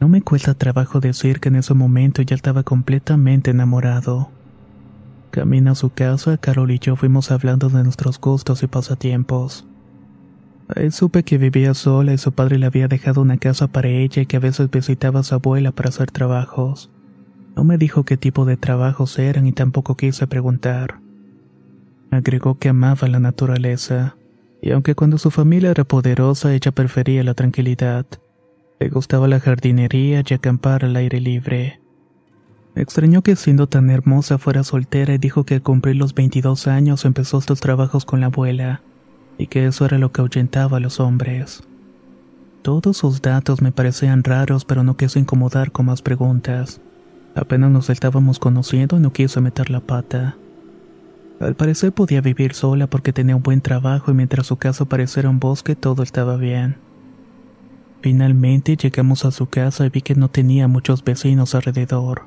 No 0.00 0.08
me 0.08 0.20
cuesta 0.20 0.54
trabajo 0.54 0.98
decir 0.98 1.38
que 1.38 1.48
en 1.48 1.54
ese 1.54 1.74
momento 1.74 2.22
ya 2.22 2.34
estaba 2.34 2.64
completamente 2.64 3.52
enamorado. 3.52 4.30
Camino 5.30 5.70
a 5.70 5.74
su 5.76 5.90
casa, 5.90 6.36
Carol 6.36 6.72
y 6.72 6.80
yo 6.80 6.96
fuimos 6.96 7.30
hablando 7.30 7.68
de 7.68 7.84
nuestros 7.84 8.20
gustos 8.20 8.64
y 8.64 8.66
pasatiempos. 8.66 9.64
Ahí 10.74 10.90
supe 10.90 11.22
que 11.22 11.38
vivía 11.38 11.74
sola 11.74 12.12
y 12.12 12.18
su 12.18 12.32
padre 12.32 12.58
le 12.58 12.66
había 12.66 12.88
dejado 12.88 13.20
una 13.20 13.36
casa 13.36 13.68
para 13.68 13.90
ella 13.90 14.22
y 14.22 14.26
que 14.26 14.38
a 14.38 14.40
veces 14.40 14.72
visitaba 14.72 15.20
a 15.20 15.22
su 15.22 15.36
abuela 15.36 15.70
para 15.70 15.90
hacer 15.90 16.10
trabajos. 16.10 16.90
No 17.60 17.64
me 17.64 17.76
dijo 17.76 18.04
qué 18.04 18.16
tipo 18.16 18.46
de 18.46 18.56
trabajos 18.56 19.18
eran 19.18 19.46
y 19.46 19.52
tampoco 19.52 19.94
quise 19.94 20.26
preguntar. 20.26 20.98
Agregó 22.10 22.58
que 22.58 22.70
amaba 22.70 23.06
la 23.06 23.20
naturaleza, 23.20 24.16
y 24.62 24.70
aunque 24.70 24.94
cuando 24.94 25.18
su 25.18 25.30
familia 25.30 25.70
era 25.70 25.84
poderosa 25.84 26.54
ella 26.54 26.72
prefería 26.72 27.22
la 27.22 27.34
tranquilidad, 27.34 28.06
le 28.78 28.88
gustaba 28.88 29.28
la 29.28 29.40
jardinería 29.40 30.22
y 30.26 30.32
acampar 30.32 30.86
al 30.86 30.96
aire 30.96 31.20
libre. 31.20 31.82
Me 32.74 32.80
extrañó 32.80 33.20
que 33.20 33.36
siendo 33.36 33.66
tan 33.66 33.90
hermosa 33.90 34.38
fuera 34.38 34.64
soltera 34.64 35.12
y 35.12 35.18
dijo 35.18 35.44
que 35.44 35.56
al 35.56 35.62
cumplir 35.62 35.96
los 35.96 36.14
22 36.14 36.66
años 36.66 37.04
empezó 37.04 37.36
estos 37.36 37.60
trabajos 37.60 38.06
con 38.06 38.20
la 38.20 38.28
abuela, 38.28 38.80
y 39.36 39.48
que 39.48 39.66
eso 39.66 39.84
era 39.84 39.98
lo 39.98 40.12
que 40.12 40.22
ahuyentaba 40.22 40.78
a 40.78 40.80
los 40.80 40.98
hombres. 40.98 41.62
Todos 42.62 42.96
sus 42.96 43.20
datos 43.20 43.60
me 43.60 43.70
parecían 43.70 44.24
raros, 44.24 44.64
pero 44.64 44.82
no 44.82 44.96
quise 44.96 45.18
incomodar 45.18 45.72
con 45.72 45.84
más 45.84 46.00
preguntas. 46.00 46.80
Apenas 47.34 47.70
nos 47.70 47.90
estábamos 47.90 48.38
conociendo 48.38 48.96
y 48.96 49.00
no 49.00 49.12
quise 49.12 49.40
meter 49.40 49.70
la 49.70 49.80
pata. 49.80 50.36
Al 51.40 51.54
parecer 51.54 51.92
podía 51.92 52.20
vivir 52.20 52.54
sola 52.54 52.86
porque 52.86 53.12
tenía 53.12 53.36
un 53.36 53.42
buen 53.42 53.60
trabajo 53.60 54.10
y 54.10 54.14
mientras 54.14 54.46
su 54.46 54.56
casa 54.56 54.84
pareciera 54.84 55.30
un 55.30 55.40
bosque 55.40 55.74
todo 55.74 56.02
estaba 56.02 56.36
bien. 56.36 56.76
Finalmente 58.02 58.76
llegamos 58.76 59.24
a 59.24 59.30
su 59.30 59.46
casa 59.46 59.86
y 59.86 59.90
vi 59.90 60.02
que 60.02 60.14
no 60.14 60.28
tenía 60.28 60.68
muchos 60.68 61.04
vecinos 61.04 61.54
alrededor. 61.54 62.22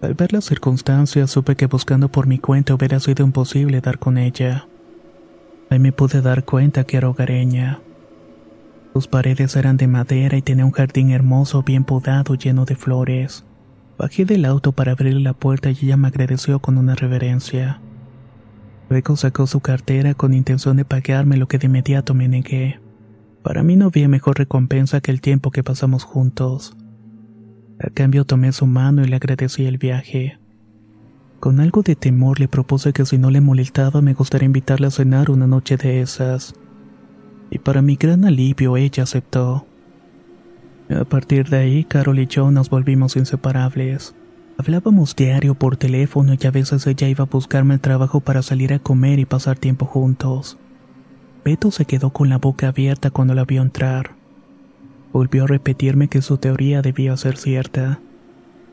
Al 0.00 0.14
ver 0.14 0.32
las 0.32 0.44
circunstancias 0.44 1.30
supe 1.30 1.56
que 1.56 1.66
buscando 1.66 2.08
por 2.08 2.26
mi 2.26 2.38
cuenta 2.38 2.74
hubiera 2.74 2.98
sido 3.00 3.24
imposible 3.24 3.80
dar 3.80 3.98
con 3.98 4.16
ella. 4.16 4.66
Ahí 5.68 5.78
me 5.78 5.92
pude 5.92 6.22
dar 6.22 6.44
cuenta 6.44 6.84
que 6.84 6.96
era 6.96 7.10
hogareña. 7.10 7.80
Sus 8.92 9.06
paredes 9.06 9.54
eran 9.54 9.76
de 9.76 9.86
madera 9.86 10.36
y 10.36 10.42
tenía 10.42 10.64
un 10.64 10.72
jardín 10.72 11.10
hermoso 11.10 11.62
bien 11.62 11.84
podado 11.84 12.34
lleno 12.34 12.64
de 12.64 12.74
flores. 12.74 13.44
Bajé 14.00 14.24
del 14.24 14.46
auto 14.46 14.72
para 14.72 14.92
abrirle 14.92 15.20
la 15.20 15.34
puerta 15.34 15.70
y 15.70 15.76
ella 15.82 15.98
me 15.98 16.08
agradeció 16.08 16.58
con 16.60 16.78
una 16.78 16.94
reverencia. 16.94 17.82
Luego 18.88 19.14
sacó 19.14 19.46
su 19.46 19.60
cartera 19.60 20.14
con 20.14 20.32
intención 20.32 20.78
de 20.78 20.86
pagarme 20.86 21.36
lo 21.36 21.48
que 21.48 21.58
de 21.58 21.66
inmediato 21.66 22.14
me 22.14 22.26
negué. 22.26 22.80
Para 23.42 23.62
mí 23.62 23.76
no 23.76 23.88
había 23.88 24.08
mejor 24.08 24.38
recompensa 24.38 25.02
que 25.02 25.10
el 25.10 25.20
tiempo 25.20 25.50
que 25.50 25.62
pasamos 25.62 26.04
juntos. 26.04 26.74
A 27.78 27.90
cambio 27.90 28.24
tomé 28.24 28.52
su 28.52 28.64
mano 28.64 29.04
y 29.04 29.06
le 29.06 29.16
agradecí 29.16 29.66
el 29.66 29.76
viaje. 29.76 30.38
Con 31.38 31.60
algo 31.60 31.82
de 31.82 31.94
temor 31.94 32.40
le 32.40 32.48
propuse 32.48 32.94
que 32.94 33.04
si 33.04 33.18
no 33.18 33.30
le 33.30 33.42
molestaba 33.42 34.00
me 34.00 34.14
gustaría 34.14 34.46
invitarla 34.46 34.86
a 34.86 34.92
cenar 34.92 35.30
una 35.30 35.46
noche 35.46 35.76
de 35.76 36.00
esas. 36.00 36.54
Y 37.50 37.58
para 37.58 37.82
mi 37.82 37.96
gran 37.96 38.24
alivio 38.24 38.78
ella 38.78 39.02
aceptó. 39.02 39.66
A 40.98 41.04
partir 41.04 41.48
de 41.48 41.58
ahí, 41.58 41.84
Carol 41.84 42.18
y 42.18 42.26
yo 42.26 42.50
nos 42.50 42.68
volvimos 42.68 43.16
inseparables. 43.16 44.12
Hablábamos 44.58 45.14
diario 45.14 45.54
por 45.54 45.76
teléfono 45.76 46.34
y 46.38 46.46
a 46.46 46.50
veces 46.50 46.84
ella 46.86 47.08
iba 47.08 47.24
a 47.24 47.28
buscarme 47.28 47.74
el 47.74 47.80
trabajo 47.80 48.18
para 48.20 48.42
salir 48.42 48.72
a 48.72 48.80
comer 48.80 49.20
y 49.20 49.24
pasar 49.24 49.56
tiempo 49.56 49.86
juntos. 49.86 50.58
Beto 51.44 51.70
se 51.70 51.84
quedó 51.84 52.10
con 52.10 52.28
la 52.28 52.38
boca 52.38 52.68
abierta 52.68 53.10
cuando 53.10 53.34
la 53.34 53.44
vio 53.44 53.62
entrar. 53.62 54.16
Volvió 55.12 55.44
a 55.44 55.46
repetirme 55.46 56.08
que 56.08 56.22
su 56.22 56.38
teoría 56.38 56.82
debía 56.82 57.16
ser 57.16 57.36
cierta. 57.36 58.00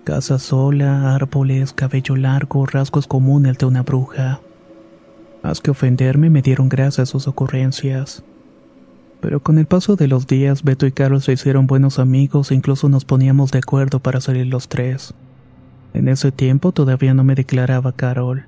Casa 0.04 0.40
sola, 0.40 1.14
árboles, 1.14 1.72
cabello 1.72 2.16
largo, 2.16 2.66
rasgos 2.66 3.06
comunes 3.06 3.60
de 3.60 3.68
una 3.68 3.84
bruja. 3.84 4.42
Más 5.44 5.62
que 5.62 5.70
ofenderme, 5.70 6.32
me 6.32 6.42
dieron 6.42 6.68
gracias 6.68 7.10
a 7.10 7.12
sus 7.12 7.28
ocurrencias. 7.28 8.24
Pero 9.22 9.42
con 9.42 9.58
el 9.58 9.66
paso 9.66 9.96
de 9.96 10.08
los 10.08 10.28
días, 10.28 10.64
Beto 10.64 10.86
y 10.86 10.92
Carol 10.92 11.22
se 11.22 11.34
hicieron 11.34 11.68
buenos 11.68 12.00
amigos 12.00 12.52
e 12.52 12.56
incluso 12.56 12.88
nos 12.90 13.06
poníamos 13.06 13.52
de 13.52 13.60
acuerdo 13.60 14.00
para 14.00 14.22
salir 14.22 14.48
los 14.48 14.68
tres. 14.68 15.14
En 15.94 16.08
ese 16.08 16.32
tiempo 16.32 16.72
todavía 16.72 17.14
no 17.14 17.24
me 17.24 17.36
declaraba 17.36 17.92
Carol. 17.92 18.46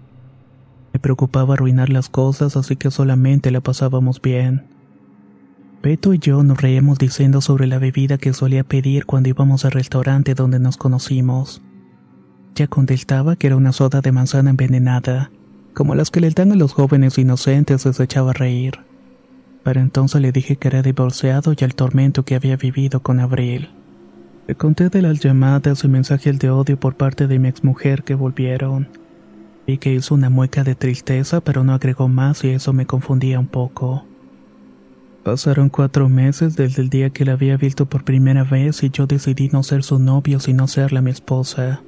Me 0.93 0.99
preocupaba 0.99 1.55
arruinar 1.55 1.89
las 1.89 2.09
cosas, 2.09 2.55
así 2.55 2.75
que 2.75 2.91
solamente 2.91 3.51
la 3.51 3.61
pasábamos 3.61 4.21
bien. 4.21 4.65
Beto 5.81 6.13
y 6.13 6.19
yo 6.19 6.43
nos 6.43 6.61
reíamos 6.61 6.99
diciendo 6.99 7.41
sobre 7.41 7.65
la 7.65 7.79
bebida 7.79 8.17
que 8.17 8.33
solía 8.33 8.63
pedir 8.63 9.05
cuando 9.05 9.29
íbamos 9.29 9.65
al 9.65 9.71
restaurante 9.71 10.35
donde 10.35 10.59
nos 10.59 10.77
conocimos. 10.77 11.61
Ya 12.55 12.67
contestaba 12.67 13.35
que 13.37 13.47
era 13.47 13.55
una 13.55 13.71
soda 13.71 14.01
de 14.01 14.11
manzana 14.11 14.49
envenenada, 14.49 15.31
como 15.73 15.95
las 15.95 16.11
que 16.11 16.19
le 16.19 16.29
dan 16.31 16.51
a 16.51 16.55
los 16.55 16.73
jóvenes 16.73 17.17
inocentes, 17.17 17.83
se 17.83 18.03
echaba 18.03 18.31
a 18.31 18.33
reír. 18.33 18.88
Para 19.63 19.81
entonces 19.81 20.21
le 20.21 20.31
dije 20.31 20.55
que 20.55 20.67
era 20.67 20.81
divorciado 20.81 21.53
y 21.57 21.63
al 21.63 21.75
tormento 21.75 22.23
que 22.23 22.35
había 22.35 22.55
vivido 22.55 23.01
con 23.01 23.19
Abril. 23.19 23.69
Le 24.47 24.55
conté 24.55 24.89
de 24.89 25.01
las 25.01 25.19
llamadas 25.19 25.83
y 25.83 25.87
mensajes 25.87 26.39
de 26.39 26.49
odio 26.49 26.79
por 26.79 26.95
parte 26.95 27.27
de 27.27 27.37
mi 27.37 27.49
exmujer 27.49 28.03
que 28.03 28.15
volvieron. 28.15 28.87
Vi 29.67 29.77
que 29.77 29.93
hizo 29.93 30.15
una 30.15 30.29
mueca 30.29 30.63
de 30.63 30.73
tristeza, 30.73 31.41
pero 31.41 31.63
no 31.63 31.73
agregó 31.73 32.07
más 32.07 32.43
y 32.43 32.49
eso 32.49 32.73
me 32.73 32.87
confundía 32.87 33.39
un 33.39 33.47
poco. 33.47 34.05
Pasaron 35.23 35.69
cuatro 35.69 36.09
meses 36.09 36.55
desde 36.55 36.81
el 36.81 36.89
día 36.89 37.11
que 37.11 37.25
la 37.25 37.33
había 37.33 37.57
visto 37.57 37.85
por 37.85 38.03
primera 38.03 38.43
vez 38.43 38.81
y 38.81 38.89
yo 38.89 39.05
decidí 39.05 39.49
no 39.49 39.61
ser 39.61 39.83
su 39.83 39.99
novio 39.99 40.39
sino 40.39 40.67
serla 40.67 41.01
mi 41.01 41.11
esposa. 41.11 41.81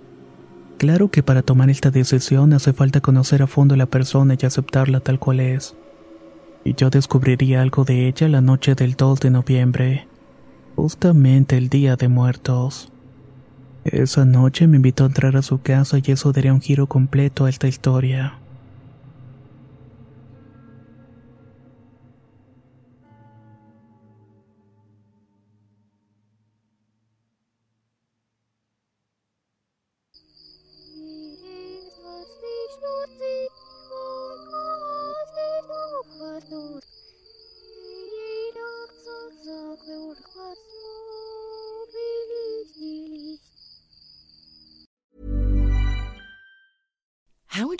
Claro 0.77 1.09
que 1.09 1.23
para 1.23 1.41
tomar 1.41 1.69
esta 1.69 1.89
decisión 1.89 2.53
hace 2.53 2.73
falta 2.73 3.01
conocer 3.01 3.41
a 3.41 3.47
fondo 3.47 3.73
a 3.73 3.77
la 3.77 3.85
persona 3.85 4.35
y 4.39 4.45
aceptarla 4.45 4.99
tal 4.99 5.17
cual 5.17 5.39
es. 5.39 5.75
Y 6.63 6.75
yo 6.75 6.89
descubriría 6.89 7.61
algo 7.61 7.85
de 7.85 8.07
ella 8.07 8.27
la 8.27 8.41
noche 8.41 8.75
del 8.75 8.95
2 8.95 9.19
de 9.19 9.29
noviembre 9.31 10.07
justamente 10.75 11.57
el 11.57 11.69
Día 11.69 11.95
de 11.95 12.07
Muertos. 12.07 12.91
Esa 13.83 14.25
noche 14.25 14.67
me 14.67 14.77
invitó 14.77 15.03
a 15.03 15.07
entrar 15.07 15.37
a 15.37 15.43
su 15.43 15.61
casa 15.61 15.99
y 16.03 16.11
eso 16.11 16.31
daría 16.31 16.53
un 16.53 16.61
giro 16.61 16.87
completo 16.87 17.45
a 17.45 17.49
esta 17.49 17.67
historia. 17.67 18.40